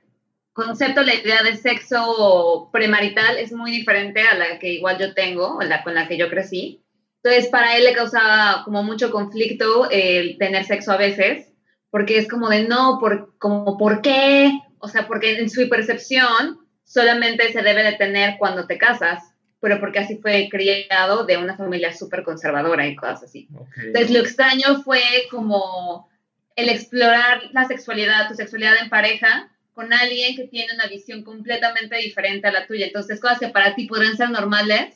concepto, 0.55 1.03
la 1.03 1.13
idea 1.13 1.43
de 1.43 1.57
sexo 1.57 2.69
premarital 2.71 3.37
es 3.37 3.51
muy 3.51 3.71
diferente 3.71 4.21
a 4.21 4.35
la 4.35 4.57
que 4.57 4.71
igual 4.71 4.97
yo 4.97 5.13
tengo, 5.13 5.57
o 5.57 5.61
la 5.61 5.83
con 5.83 5.93
la 5.93 6.07
que 6.07 6.17
yo 6.17 6.29
crecí. 6.29 6.81
Entonces, 7.21 7.49
para 7.51 7.75
él 7.75 7.83
le 7.83 7.93
causaba 7.93 8.63
como 8.63 8.81
mucho 8.81 9.11
conflicto 9.11 9.89
el 9.91 10.37
tener 10.37 10.63
sexo 10.63 10.93
a 10.93 10.97
veces, 10.97 11.51
porque 11.91 12.17
es 12.17 12.29
como 12.29 12.47
de 12.49 12.63
no, 12.63 12.99
por, 13.01 13.37
como, 13.37 13.77
¿por 13.77 14.01
qué? 14.01 14.57
O 14.79 14.87
sea, 14.87 15.07
porque 15.07 15.37
en 15.37 15.49
su 15.49 15.67
percepción 15.67 16.65
solamente 16.85 17.51
se 17.51 17.61
debe 17.61 17.83
de 17.83 17.93
tener 17.93 18.37
cuando 18.39 18.65
te 18.65 18.77
casas, 18.77 19.23
pero 19.59 19.81
porque 19.81 19.99
así 19.99 20.19
fue 20.21 20.47
criado 20.49 21.25
de 21.25 21.35
una 21.37 21.57
familia 21.57 21.91
súper 21.91 22.23
conservadora 22.23 22.87
y 22.87 22.95
cosas 22.95 23.23
así. 23.23 23.49
Ok. 23.53 23.67
Entonces, 23.87 24.11
lo 24.11 24.19
extraño 24.19 24.81
fue 24.83 25.01
como 25.29 26.09
el 26.55 26.69
explorar 26.69 27.41
la 27.51 27.65
sexualidad, 27.65 28.29
tu 28.29 28.35
sexualidad 28.35 28.75
en 28.81 28.89
pareja, 28.89 29.51
con 29.75 29.93
alguien 29.93 30.35
que 30.35 30.47
tiene 30.47 30.73
una 30.73 30.87
visión 30.87 31.23
completamente 31.23 31.97
diferente 31.97 32.47
a 32.47 32.51
la 32.51 32.65
tuya. 32.65 32.87
Entonces, 32.87 33.19
cosas 33.19 33.39
que 33.39 33.49
para 33.49 33.75
ti 33.75 33.85
podrían 33.85 34.17
ser 34.17 34.31
normales. 34.31 34.95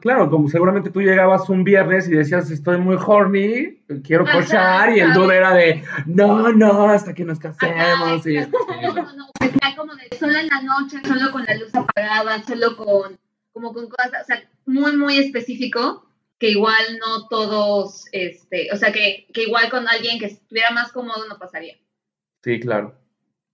Claro, 0.00 0.30
como 0.30 0.48
seguramente 0.48 0.90
tú 0.90 1.02
llegabas 1.02 1.48
un 1.48 1.64
viernes 1.64 2.06
y 2.06 2.12
decías, 2.12 2.48
estoy 2.52 2.78
muy 2.78 2.96
horny, 3.04 3.82
quiero 4.04 4.22
Ajá, 4.22 4.38
cochar, 4.38 4.96
y 4.96 5.00
el 5.00 5.12
dude 5.12 5.36
era 5.36 5.52
de, 5.54 5.82
no, 6.06 6.52
no, 6.52 6.84
hasta 6.88 7.12
que 7.12 7.24
nos 7.24 7.44
Ajá, 7.44 7.50
casemos. 7.58 8.24
y- 8.26 8.36
exacto. 8.38 8.58
No, 8.80 8.92
no, 8.94 9.12
no, 9.14 9.26
que 9.40 9.48
sea 9.48 9.74
como 9.76 9.96
de 9.96 10.16
solo 10.16 10.38
en 10.38 10.46
la 10.46 10.62
noche, 10.62 10.98
solo 11.04 11.32
con 11.32 11.42
la 11.44 11.54
luz 11.56 11.74
apagada, 11.74 12.44
solo 12.44 12.76
con, 12.76 13.18
como 13.52 13.72
con 13.74 13.88
cosas, 13.88 14.12
o 14.22 14.24
sea, 14.24 14.48
muy, 14.66 14.96
muy 14.96 15.18
específico. 15.18 16.06
que 16.38 16.50
igual 16.50 16.84
no 17.00 17.26
todos, 17.28 18.04
este, 18.12 18.68
o 18.72 18.76
sea, 18.76 18.92
que, 18.92 19.26
que 19.34 19.42
igual 19.44 19.68
con 19.68 19.88
alguien 19.88 20.20
que 20.20 20.26
estuviera 20.26 20.70
más 20.70 20.92
cómodo 20.92 21.26
no 21.28 21.38
pasaría. 21.38 21.74
Sí, 22.44 22.60
claro. 22.60 22.94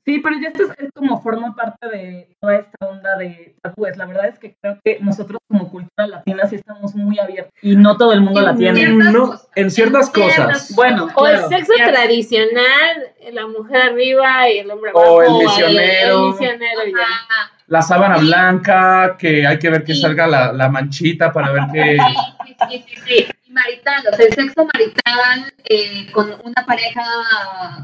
Sí, 0.05 0.19
pero 0.19 0.35
ya 0.41 0.49
esto 0.49 0.65
es, 0.65 0.71
es 0.79 0.91
como 0.95 1.21
forma 1.23 1.55
parte 1.55 1.89
de 1.89 2.37
toda 2.41 2.57
esta 2.57 2.87
onda 2.89 3.17
de 3.19 3.55
tabúes. 3.63 3.97
La 3.97 4.07
verdad 4.07 4.27
es 4.27 4.39
que 4.39 4.57
creo 4.61 4.77
que 4.85 4.99
nosotros 5.01 5.39
como 5.49 5.71
cultura 5.71 6.09
latina 6.09 6.45
sí 6.49 6.57
estamos 6.57 6.95
muy 6.97 7.21
abiertos 7.21 7.53
y 7.63 7.77
no 7.77 7.97
todo 7.97 8.13
el 8.13 8.21
mundo 8.21 8.41
la 8.41 8.57
tiene. 8.57 8.81
Ciertas 8.81 9.13
No, 9.13 9.27
cosas. 9.29 9.49
en 9.55 9.71
ciertas 9.71 10.11
cosas. 10.11 10.73
Bueno, 10.75 11.09
O 11.15 11.27
el 11.29 11.39
sexo 11.45 11.73
Claro. 11.77 11.93
tradicional, 11.93 12.97
la 13.33 13.47
mujer 13.47 13.77
arriba 13.83 14.49
y 14.51 14.59
el 14.59 14.71
hombre 14.73 14.91
abajo. 14.91 15.07
O 15.15 15.23
el 15.23 15.33
misionero. 15.45 16.25
El, 16.27 16.31
misionero 16.33 16.81
ya. 16.87 17.03
Ajá. 17.05 17.53
La 17.69 17.83
sábana 17.83 18.19
Sí. 18.19 18.27
blanca, 18.27 19.17
que 19.19 19.47
hay 19.47 19.59
que 19.59 19.71
ver 19.71 19.85
que 19.85 19.95
Sí. 19.95 20.01
salga 20.01 20.27
la, 20.27 20.53
la 20.53 20.69
manchita 20.69 21.33
para 21.33 21.53
ver 21.53 21.63
que... 21.73 21.97
Sí, 22.45 22.57
sí, 22.69 22.85
sí, 22.89 22.95
sí. 23.07 23.27
Y 23.47 23.53
marital, 23.53 24.03
o 24.13 24.17
sea, 24.17 24.27
el 24.27 24.33
sexo 24.35 24.65
marital 24.75 25.53
eh, 25.65 26.11
con 26.13 26.35
una 26.45 26.67
pareja 26.67 27.03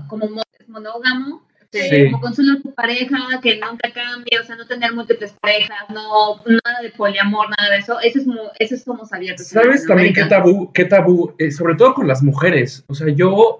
como 0.09 0.26
mo- 0.28 0.42
monógamo, 0.66 1.42
Sí. 1.70 2.11
como 2.11 2.20
con 2.22 2.35
solo 2.35 2.61
tu 2.62 2.72
pareja 2.74 3.18
que 3.42 3.61
nunca 3.61 3.90
cambia, 3.92 4.40
o 4.40 4.44
sea, 4.44 4.57
no 4.57 4.66
tener 4.66 4.94
múltiples 4.94 5.35
parejas, 5.40 5.76
no 5.92 6.37
nada 6.46 6.81
de 6.83 6.90
poliamor, 6.90 7.46
nada 7.50 7.70
de 7.72 7.78
eso, 7.78 8.00
eso 8.00 8.20
es 8.20 8.26
mu- 8.26 8.48
eso 8.59 8.76
somos 8.78 9.12
abiertos. 9.12 9.52
en 9.54 9.62
¿Sabes 9.62 9.87
también 9.87 10.14
qué 10.14 10.24
tabú? 10.24 10.72
Qué 10.72 10.87
tabú, 10.87 11.35
Eh, 11.38 11.50
sobre 11.50 11.74
todo 11.74 11.92
con 11.92 12.09
las 12.09 12.22
mujeres. 12.22 12.85
O 12.88 12.94
sea, 12.94 13.09
yo, 13.09 13.59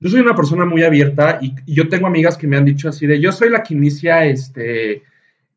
yo 0.00 0.08
soy 0.08 0.20
una 0.20 0.34
persona 0.34 0.64
muy 0.64 0.84
abierta 0.84 1.38
y, 1.42 1.54
y 1.66 1.74
yo 1.74 1.88
tengo 1.90 2.06
amigas 2.06 2.38
que 2.38 2.46
me 2.46 2.56
han 2.56 2.64
dicho 2.64 2.88
así 2.88 3.06
de, 3.06 3.20
yo 3.20 3.30
soy 3.30 3.50
la 3.50 3.62
que 3.62 3.74
inicia 3.74 4.24
este, 4.24 5.02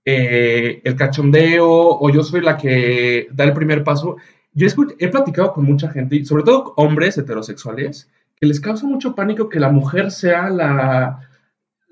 eh, 0.06 0.82
el 0.84 0.96
cachondeo 0.98 1.66
o 1.70 2.10
yo 2.10 2.24
soy 2.24 2.42
la 2.42 2.58
que 2.58 3.28
da 3.32 3.46
el 3.46 3.54
primer 3.54 3.84
paso. 3.84 4.18
Yo 4.54 4.68
he, 5.00 5.08
platicado 5.08 5.54
con 5.54 5.63
mucha 5.63 5.89
gente, 5.89 6.18
y 6.18 6.26
sobre 6.26 6.44
todo 6.44 6.74
hombres 6.78 7.18
heterosexuales, 7.18 8.10
que 8.39 8.46
les 8.46 8.60
causa 8.60 8.86
mucho 8.86 9.16
pánico 9.16 9.50
que 9.50 9.60
la 9.60 9.70
mujer 9.70 10.12
sea 10.12 10.50
la, 10.50 11.30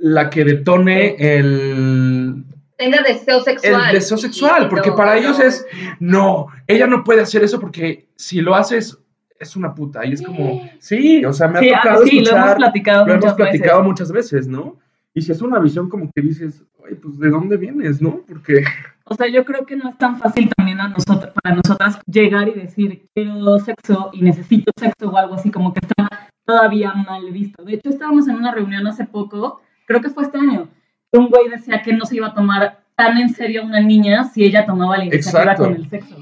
la 0.02 0.30
que 0.30 0.44
detone 0.44 1.16
el, 1.18 2.44
Tenga 2.78 3.02
deseo 3.04 3.42
sexual. 3.42 3.90
el 3.90 3.94
deseo 3.96 4.18
sexual, 4.18 4.68
porque 4.70 4.92
para 4.92 5.18
ellos 5.18 5.38
lo- 5.38 5.46
es, 5.46 5.66
no, 6.00 6.48
ella 6.68 6.88
no 6.88 7.04
puede 7.04 7.22
hacer 7.22 7.44
eso 7.44 7.60
porque 7.60 8.08
si 8.16 8.42
lo 8.42 8.56
haces 8.56 8.98
es 9.40 9.56
una 9.56 9.74
puta. 9.74 10.06
Y 10.06 10.14
es 10.14 10.22
como, 10.22 10.62
sí, 10.80 11.24
o 11.26 11.34
sea, 11.34 11.48
me 11.48 11.60
ha 11.60 11.62
Sí, 11.62 11.70
tocado 11.72 12.04
sí, 12.06 12.12
lo 12.22 12.30
hemos 12.32 12.32
escuchar, 12.32 12.58
platicado 12.58 13.06
lo 13.06 13.12
hemos 13.14 13.24
muchas 13.26 13.36
platicado 13.36 13.80
veces. 13.80 13.88
muchas 13.88 14.12
veces, 14.12 14.48
¿no? 14.48 14.78
Y 15.14 15.22
si 15.22 15.32
es 15.32 15.42
una 15.42 15.60
visión 15.60 15.90
como 15.90 16.10
que 16.16 16.22
dices, 16.22 16.64
ay, 16.88 16.96
pues 16.96 17.20
¿de 17.20 17.30
dónde 17.30 17.58
vienes, 17.58 18.02
no? 18.02 18.22
Porque, 18.28 18.64
O 19.04 19.14
sea, 19.14 19.28
yo 19.28 19.44
creo 19.46 19.66
que 19.66 19.76
no 19.76 19.90
es 19.90 19.98
tan 19.98 20.18
fácil 20.18 20.50
también 20.56 20.80
a 20.80 20.88
nosotros, 20.88 21.32
para 21.44 21.56
nosotras 21.56 22.00
llegar 22.08 22.48
y 22.50 22.54
decir 22.54 23.08
quiero 23.14 23.60
sexo 23.60 24.10
y 24.14 24.22
necesito 24.22 24.72
sexo 24.80 25.10
o 25.10 25.18
algo 25.18 25.36
así, 25.36 25.52
como 25.52 25.74
que 25.74 25.82
está 25.82 26.30
todavía 26.46 26.94
mal 26.94 27.30
visto. 27.32 27.64
De 27.64 27.74
hecho, 27.74 27.90
estábamos 27.90 28.28
en 28.28 28.36
una 28.36 28.52
reunión 28.54 28.88
hace 28.88 29.06
poco, 29.06 29.62
creo 29.86 30.02
que 30.02 30.10
fue 30.10 30.24
este 30.24 30.38
año, 30.38 30.70
que 31.12 31.20
un 31.20 31.30
güey 31.30 31.50
decía 31.50 31.82
que 31.82 31.94
no 31.94 32.06
se 32.06 32.16
iba 32.16 32.28
a 32.28 32.34
tomar 32.34 32.82
tan 32.96 33.18
en 33.18 33.30
serio 33.30 33.62
a 33.62 33.66
una 33.66 33.80
niña 33.82 34.24
si 34.26 34.44
ella 34.44 34.66
tomaba 34.66 34.98
la 34.98 35.06
iniciativa 35.06 35.42
Exacto. 35.44 35.64
con 35.64 35.76
el 35.76 35.90
sexo. 35.90 36.16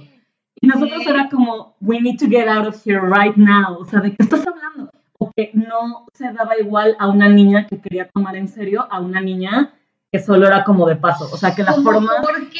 Y 0.62 0.68
nosotros 0.68 1.06
era 1.08 1.30
como, 1.30 1.76
we 1.80 2.02
need 2.02 2.18
to 2.20 2.28
get 2.28 2.48
out 2.48 2.68
of 2.68 2.76
here 2.86 3.00
right 3.00 3.36
now. 3.38 3.78
O 3.80 3.86
sea, 3.86 4.02
¿de 4.02 4.10
qué 4.12 4.18
estás 4.20 4.46
hablando? 4.46 4.92
O 5.18 5.32
que 5.36 5.52
no 5.54 6.06
se 6.14 6.32
daba 6.34 6.58
igual 6.60 6.96
a 7.00 7.08
una 7.08 7.30
niña 7.30 7.66
que 7.68 7.80
quería 7.80 8.10
tomar 8.10 8.36
en 8.36 8.48
serio 8.48 8.88
a 8.90 9.00
una 9.00 9.22
niña 9.22 9.74
que 10.12 10.20
solo 10.20 10.48
era 10.48 10.64
como 10.64 10.88
de 10.88 10.96
paso. 10.96 11.30
O 11.32 11.38
sea, 11.38 11.54
que 11.56 11.64
la 11.64 11.74
forma 11.74 12.12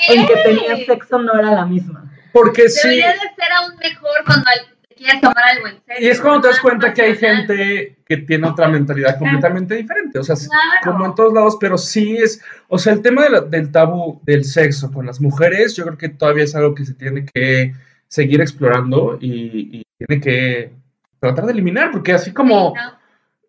en 0.10 0.26
que 0.28 0.36
tenía 0.46 0.86
sexo 0.86 1.20
no 1.20 1.34
era 1.34 1.52
la 1.52 1.66
misma. 1.66 2.12
porque 2.32 2.70
sí. 2.70 2.88
Debería 2.88 3.14
de 3.14 3.20
ser 3.20 3.52
aún 3.60 3.78
mejor 3.78 4.12
cuando 4.26 4.46
quieres 5.00 5.22
tomar 5.22 5.44
algo 5.56 5.68
en 5.68 5.82
serio. 5.86 6.08
Y 6.08 6.10
es 6.12 6.22
cuando 6.22 6.42
te 6.42 6.48
das 6.50 6.60
cuenta 6.60 6.94
que 6.94 7.02
hay 7.02 7.16
gente 7.16 7.98
que 8.06 8.18
tiene 8.18 8.48
otra 8.48 8.68
mentalidad 8.68 9.18
completamente 9.18 9.76
diferente. 9.76 10.20
O 10.20 10.24
sea, 10.24 10.36
Claro. 10.36 10.52
como 10.94 11.06
en 11.08 11.16
todos 11.16 11.34
lados, 11.34 11.58
pero 11.60 11.78
sí 11.78 12.18
es, 12.18 12.42
o 12.68 12.78
sea, 12.78 12.94
el 12.94 13.02
tema 13.02 13.24
de 13.24 13.30
la- 13.32 13.42
del 13.42 13.72
tabú 13.72 14.22
del 14.26 14.44
sexo 14.46 14.92
con 14.92 15.06
las 15.06 15.20
mujeres, 15.22 15.76
yo 15.76 15.86
creo 15.86 15.98
que 15.98 16.10
todavía 16.10 16.44
es 16.44 16.56
algo 16.56 16.76
que 16.76 16.86
se 16.86 16.94
tiene 16.94 17.26
que 17.26 17.74
seguir 18.08 18.42
explorando 18.42 19.18
y, 19.22 19.80
y 19.80 19.84
tiene 19.98 20.22
que 20.22 20.72
tratar 21.20 21.46
de 21.46 21.52
eliminar, 21.54 21.92
porque 21.92 22.14
así 22.14 22.32
como 22.32 22.74
Sí, 22.76 22.82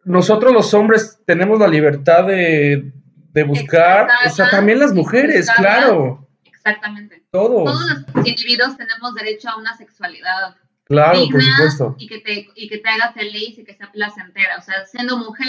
¿no? 0.05 0.13
nosotros 0.17 0.53
los 0.53 0.73
hombres 0.75 1.19
tenemos 1.27 1.59
la 1.59 1.69
libertad 1.69 2.27
de, 2.27 2.91
de 3.33 3.45
buscar, 3.45 4.09
o 4.27 4.31
sea, 4.31 4.51
también 4.51 4.79
las 4.81 4.93
mujeres, 4.93 5.49
claro, 5.57 6.27
Exactamente. 6.45 7.23
todos, 7.31 7.65
Todos 7.65 8.05
los 8.17 8.27
individuos 8.27 8.77
tenemos 8.77 9.15
derecho 9.15 9.49
a 9.49 9.57
una 9.57 9.75
sexualidad 9.77 10.57
claro, 10.91 11.21
por 11.31 11.43
supuesto. 11.43 11.95
y 11.99 12.07
que 12.07 12.19
te 12.19 12.49
y 12.55 12.69
que 12.69 12.79
te 12.79 12.89
haga 12.89 13.13
feliz 13.13 13.59
y 13.59 13.65
que 13.65 13.75
sea 13.75 13.91
placentera. 13.91 14.59
O 14.59 14.63
sea, 14.63 14.85
siendo 14.87 15.17
mujer, 15.17 15.47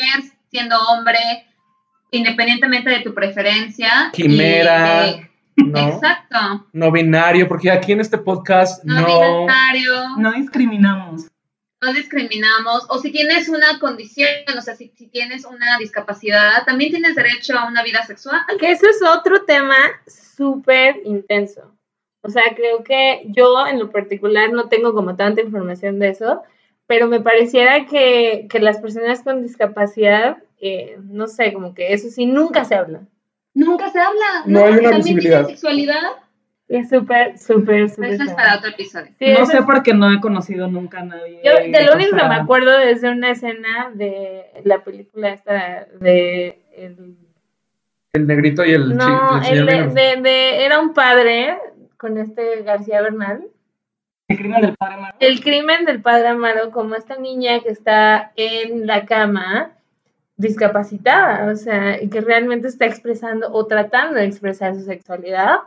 siendo 0.50 0.78
hombre, 0.88 1.20
independientemente 2.12 2.90
de 2.90 3.00
tu 3.02 3.14
preferencia. 3.14 4.10
y 4.14 4.22
Quimera, 4.22 5.04
de- 5.04 5.32
¿no? 5.58 5.90
Exacto. 5.90 6.68
No 6.74 6.92
binario, 6.92 7.48
porque 7.48 7.70
aquí 7.72 7.92
en 7.92 8.00
este 8.02 8.18
podcast 8.18 8.84
No, 8.84 9.02
no, 9.02 9.42
binario, 9.42 10.10
no. 10.10 10.18
No 10.18 10.32
discriminamos. 10.32 11.28
discriminamos. 11.94 12.86
O 12.90 13.00
si 13.00 13.12
tienes 13.12 13.50
una 13.50 13.80
condición, 13.80 14.30
o 14.58 14.62
sea, 14.62 14.76
si, 14.76 14.92
si 14.96 15.08
tienes 15.08 15.46
una 15.46 15.78
discapacidad, 15.80 16.64
también 16.66 16.92
tienes 16.92 17.16
derecho 17.16 17.58
a 17.58 17.68
una 17.68 17.84
vida 17.84 18.04
sexual. 18.06 18.42
Que 18.60 18.72
eso 18.72 18.88
es 18.88 19.02
otro 19.02 19.44
tema 19.46 19.76
súper 20.08 20.98
intenso. 21.06 21.74
O 22.22 22.30
sea, 22.30 22.44
creo 22.56 22.84
que 22.84 23.24
yo 23.28 23.66
en 23.68 23.80
lo 23.80 23.90
particular 23.92 24.52
no 24.54 24.70
tengo 24.70 24.94
como 24.94 25.16
tanta 25.16 25.42
información 25.42 26.00
de 26.00 26.10
eso, 26.10 26.42
pero 26.88 27.08
me 27.08 27.20
pareciera 27.22 27.86
que, 27.86 28.48
que 28.50 28.60
las 28.60 28.80
personas 28.80 29.24
con 29.24 29.42
discapacidad, 29.42 30.38
eh, 30.60 30.98
no 31.04 31.28
sé, 31.28 31.54
como 31.54 31.74
que 31.74 31.94
eso 31.94 32.10
sí, 32.10 32.26
nunca 32.26 32.64
se 32.66 32.76
habla. 32.76 33.02
Nunca 33.54 33.90
se 33.90 34.00
habla. 34.00 34.44
No 34.46 34.64
hay 34.66 34.74
una 34.86 34.98
visibilidad. 34.98 35.48
sexualidad. 35.48 36.02
Es 36.68 36.88
súper, 36.90 37.38
súper, 37.38 37.90
súper. 37.90 38.12
Eso 38.14 38.24
es 38.24 38.34
para 38.34 38.58
otro 38.58 38.70
episodio. 38.70 39.12
Sí, 39.20 39.26
no 39.38 39.46
sé 39.46 39.58
es- 39.58 39.66
porque 39.66 39.94
no 39.94 40.10
he 40.14 40.22
conocido 40.22 40.68
nunca 40.68 41.00
a 41.02 41.06
nadie. 41.06 41.42
Yo 41.44 41.52
de 41.56 41.86
lo 41.86 41.96
único 41.96 42.16
que 42.16 42.24
me 42.24 42.36
acuerdo 42.36 42.80
es 42.80 43.02
de 43.02 43.10
una 43.10 43.32
escena 43.32 43.92
de 43.94 44.46
la 44.64 44.82
película 44.84 45.34
esta 45.34 45.86
de 46.00 46.62
el, 46.74 47.18
el 48.14 48.28
negrito 48.28 48.64
y 48.64 48.72
el, 48.72 48.96
no, 48.96 49.38
el 49.40 49.44
señor 49.44 49.58
el 49.60 49.66
de, 49.66 49.76
menor. 49.76 49.94
de- 49.94 50.22
de- 50.30 50.66
era 50.66 50.80
un 50.80 50.94
padre 50.94 51.58
con 52.02 52.18
este 52.18 52.64
García 52.64 53.00
Bernal. 53.04 53.44
El 54.28 54.38
crimen 54.38 54.62
del 54.62 54.76
padre 54.76 54.96
Amaro. 54.96 55.18
El 55.20 55.42
crimen 55.42 55.86
del 55.86 56.02
padre 56.02 56.28
Amaro, 56.30 56.72
como 56.72 56.96
esta 56.96 57.18
niña 57.18 57.60
que 57.60 57.70
está 57.70 58.32
en 58.36 58.88
la 58.88 59.06
cama 59.06 59.74
discapacitada, 60.36 61.52
o 61.52 61.56
sea, 61.56 62.02
y 62.02 62.10
que 62.10 62.22
realmente 62.22 62.68
está 62.68 62.88
expresando 62.88 63.54
o 63.54 63.68
tratando 63.68 64.16
de 64.16 64.26
expresar 64.26 64.74
su 64.74 64.82
sexualidad. 64.82 65.58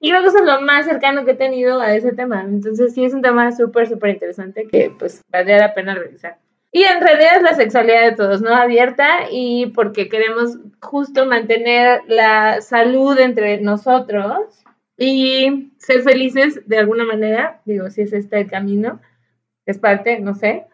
Y 0.00 0.10
creo 0.10 0.22
que 0.22 0.28
eso 0.28 0.38
es 0.38 0.44
lo 0.44 0.60
más 0.62 0.84
cercano 0.86 1.24
que 1.24 1.30
he 1.30 1.36
tenido 1.36 1.80
a 1.80 1.94
ese 1.94 2.12
tema. 2.12 2.42
Entonces 2.42 2.92
sí 2.92 3.04
es 3.04 3.14
un 3.14 3.22
tema 3.22 3.52
súper, 3.52 3.88
súper 3.88 4.10
interesante 4.10 4.66
que 4.66 4.92
pues 4.98 5.22
valdría 5.30 5.58
la 5.58 5.74
pena 5.74 5.94
revisar. 5.94 6.38
Y 6.72 6.82
en 6.82 7.00
realidad 7.00 7.36
es 7.36 7.42
la 7.42 7.54
sexualidad 7.54 8.02
de 8.02 8.16
todos, 8.16 8.42
¿no? 8.42 8.52
Abierta 8.52 9.28
y 9.30 9.66
porque 9.66 10.08
queremos 10.08 10.58
justo 10.80 11.24
mantener 11.24 12.00
la 12.08 12.60
salud 12.62 13.16
entre 13.20 13.60
nosotros 13.60 14.63
y 14.96 15.72
ser 15.78 16.02
felices 16.02 16.60
de 16.66 16.78
alguna 16.78 17.04
manera, 17.04 17.60
digo, 17.64 17.90
si 17.90 18.02
es 18.02 18.12
este 18.12 18.40
el 18.40 18.48
camino, 18.50 19.00
es 19.66 19.78
parte, 19.78 20.20
no 20.20 20.34
sé, 20.34 20.64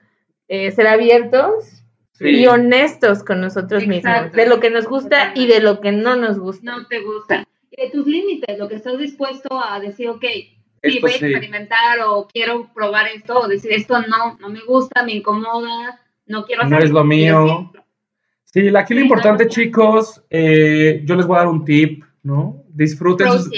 eh, 0.48 0.70
ser 0.72 0.86
abiertos 0.86 1.76
Sí. 2.12 2.28
y 2.28 2.46
honestos 2.46 3.24
con 3.24 3.40
nosotros 3.40 3.86
mismos, 3.86 4.32
de 4.32 4.46
lo 4.46 4.60
que 4.60 4.68
nos 4.68 4.86
gusta 4.86 5.32
y 5.34 5.46
de 5.46 5.60
lo 5.60 5.80
que 5.80 5.90
no 5.90 6.16
nos 6.16 6.38
gusta. 6.38 6.76
No 6.76 6.86
te 6.86 7.00
gusta. 7.00 7.44
Y 7.70 7.82
de 7.82 7.90
tus 7.90 8.06
límites, 8.06 8.58
lo 8.58 8.68
que 8.68 8.74
estás 8.74 8.98
dispuesto 8.98 9.48
a 9.58 9.80
decir, 9.80 10.08
ok, 10.10 10.20
sí, 10.22 10.58
Esto 10.82 11.00
voy 11.00 11.10
a 11.12 11.14
sí. 11.18 11.24
experimentar 11.24 12.00
o 12.06 12.28
quiero 12.30 12.68
probar 12.74 13.06
esto, 13.14 13.40
o 13.40 13.48
decir, 13.48 13.72
esto 13.72 14.02
no, 14.02 14.36
no 14.38 14.50
me 14.50 14.60
gusta, 14.66 15.02
me 15.02 15.14
incomoda, 15.14 15.98
no 16.26 16.44
quiero 16.44 16.64
No 16.64 16.76
hacerlo. 16.76 16.84
es 16.84 16.90
lo 16.90 17.04
mío. 17.04 17.72
Sí, 18.44 18.68
aquí 18.76 18.92
lo 18.92 19.00
importante, 19.00 19.48
chicos, 19.48 20.22
eh, 20.28 21.00
yo 21.06 21.14
les 21.16 21.26
voy 21.26 21.36
a 21.36 21.38
dar 21.38 21.48
un 21.48 21.64
tip, 21.64 22.04
¿no? 22.22 22.64
Disfruten 22.68 23.28
sus-. 23.28 23.50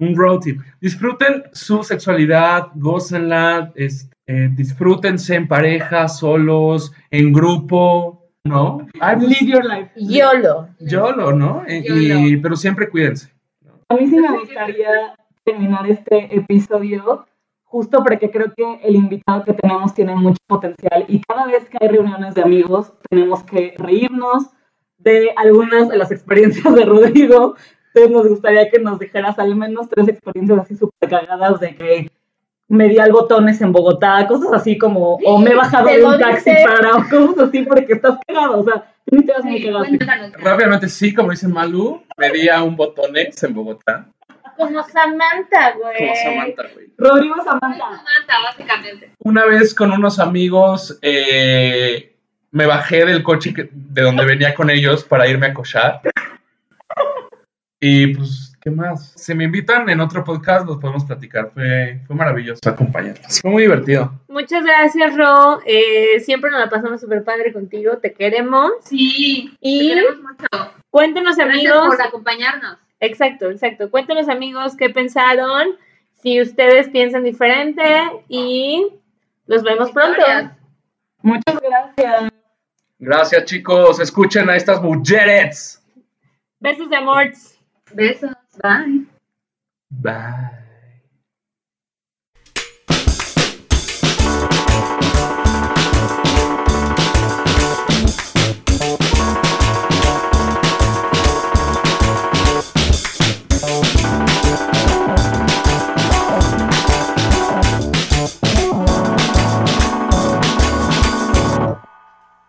Un 0.00 0.16
road 0.16 0.40
tip. 0.40 0.60
Disfruten 0.80 1.44
su 1.52 1.82
sexualidad, 1.82 2.68
gócenla, 2.74 3.72
es- 3.74 4.10
eh, 4.26 4.48
disfrútense 4.52 5.34
en 5.34 5.46
pareja, 5.48 6.08
solos, 6.08 6.92
en 7.10 7.32
grupo, 7.32 8.28
¿no? 8.44 8.86
Ay, 9.00 9.16
pues, 9.16 9.40
Live 9.40 9.52
your 9.52 9.64
life. 9.64 9.90
YOLO. 9.96 10.68
YOLO, 10.80 11.32
¿no? 11.32 11.62
Eh, 11.66 11.82
YOLO. 11.86 12.26
y- 12.26 12.36
pero 12.38 12.56
siempre 12.56 12.88
cuídense. 12.88 13.32
A 13.88 13.94
mí 13.96 14.06
sí 14.08 14.16
me 14.20 14.38
gustaría 14.38 14.88
terminar 15.44 15.86
este 15.90 16.34
episodio 16.36 17.26
justo 17.64 18.02
porque 18.04 18.30
creo 18.30 18.52
que 18.56 18.80
el 18.84 18.94
invitado 18.96 19.44
que 19.44 19.52
tenemos 19.52 19.94
tiene 19.94 20.14
mucho 20.14 20.38
potencial 20.46 21.04
y 21.08 21.20
cada 21.22 21.46
vez 21.46 21.68
que 21.68 21.78
hay 21.80 21.88
reuniones 21.88 22.34
de 22.34 22.42
amigos 22.42 22.92
tenemos 23.08 23.42
que 23.44 23.74
reírnos 23.78 24.46
de 24.98 25.30
algunas 25.36 25.88
de 25.88 25.96
las 25.96 26.10
experiencias 26.12 26.72
de 26.74 26.84
Rodrigo. 26.84 27.56
Entonces 27.94 28.10
nos 28.12 28.28
gustaría 28.28 28.70
que 28.70 28.78
nos 28.78 28.98
dijeras 28.98 29.38
al 29.38 29.54
menos 29.56 29.88
tres 29.88 30.08
experiencias 30.08 30.60
así 30.60 30.76
súper 30.76 31.08
cagadas 31.08 31.58
de 31.60 31.74
que 31.74 32.10
me 32.68 32.88
di 32.88 32.98
al 32.98 33.10
botones 33.10 33.60
en 33.62 33.72
Bogotá, 33.72 34.24
cosas 34.28 34.52
así 34.52 34.78
como, 34.78 35.14
o 35.16 35.38
me 35.38 35.50
he 35.50 35.54
bajado 35.56 35.86
¿Te 35.88 35.98
de 35.98 36.04
un 36.04 36.18
taxi 36.20 36.52
para, 36.64 36.96
o 36.98 37.08
cosas 37.08 37.48
así, 37.48 37.62
porque 37.64 37.94
estás 37.94 38.16
cagado, 38.24 38.60
o 38.60 38.64
sea, 38.64 38.84
tú 39.06 39.20
te 39.22 39.32
vas 39.32 39.44
muy 39.44 39.58
Sí, 39.60 39.98
cagado. 39.98 40.32
Rápidamente, 40.38 40.88
sí, 40.88 41.12
como 41.12 41.32
dice 41.32 41.48
Malu, 41.48 42.00
medía 42.16 42.62
un 42.62 42.76
botones 42.76 43.42
en 43.42 43.54
Bogotá. 43.54 44.06
Como 44.56 44.82
Samantha, 44.84 45.72
güey. 45.80 45.96
Como 45.98 46.14
Samantha, 46.14 46.62
güey. 46.74 46.86
Rodrigo 46.96 47.34
Samantha. 47.42 47.78
Samantha, 47.78 48.34
básicamente. 48.44 49.10
Una 49.24 49.46
vez 49.46 49.74
con 49.74 49.90
unos 49.90 50.20
amigos 50.20 50.96
eh, 51.02 52.14
me 52.52 52.66
bajé 52.66 53.04
del 53.04 53.22
coche 53.24 53.52
que- 53.54 53.68
de 53.72 54.02
donde 54.02 54.24
venía 54.26 54.54
con 54.54 54.70
ellos 54.70 55.02
para 55.02 55.26
irme 55.26 55.46
a 55.46 55.54
cochar. 55.54 56.02
Y 57.80 58.14
pues, 58.14 58.52
¿qué 58.60 58.70
más? 58.70 59.12
Si 59.16 59.34
me 59.34 59.44
invitan 59.44 59.88
en 59.88 60.00
otro 60.00 60.22
podcast, 60.22 60.66
los 60.66 60.76
podemos 60.78 61.04
platicar. 61.04 61.50
Fue, 61.54 62.00
fue 62.06 62.14
maravilloso 62.14 62.60
acompañarlos. 62.66 63.40
Fue 63.40 63.50
muy 63.50 63.62
divertido. 63.62 64.12
Muchas 64.28 64.62
gracias, 64.64 65.16
Ro. 65.16 65.60
Eh, 65.64 66.20
siempre 66.20 66.50
nos 66.50 66.60
la 66.60 66.68
pasamos 66.68 67.00
súper 67.00 67.24
padre 67.24 67.52
contigo. 67.54 67.96
Te 67.98 68.12
queremos. 68.12 68.72
Sí, 68.84 69.56
Y- 69.60 69.88
te 69.88 69.94
queremos 69.94 70.16
mucho. 70.22 70.72
Cuéntenos, 70.90 71.36
Gracias 71.36 71.56
amigos. 71.56 71.86
por 71.96 72.02
acompañarnos. 72.06 72.76
Exacto, 73.00 73.50
exacto. 73.50 73.90
Cuéntenos, 73.90 74.28
amigos, 74.28 74.76
qué 74.76 74.90
pensaron. 74.90 75.68
Si 76.22 76.38
ustedes 76.40 76.90
piensan 76.90 77.24
diferente. 77.24 77.82
Y 78.28 78.88
los 79.46 79.62
vemos 79.62 79.90
pronto. 79.92 80.22
Muchas 81.22 81.60
gracias. 81.62 82.30
Gracias, 82.98 83.44
chicos. 83.46 84.00
Escuchen 84.00 84.50
a 84.50 84.56
estas 84.56 84.82
mujeres. 84.82 85.82
Besos 86.58 86.90
de 86.90 86.96
amor. 86.96 87.30
Besos. 87.94 88.30
Bye. 88.62 89.06
Bye. 89.90 90.59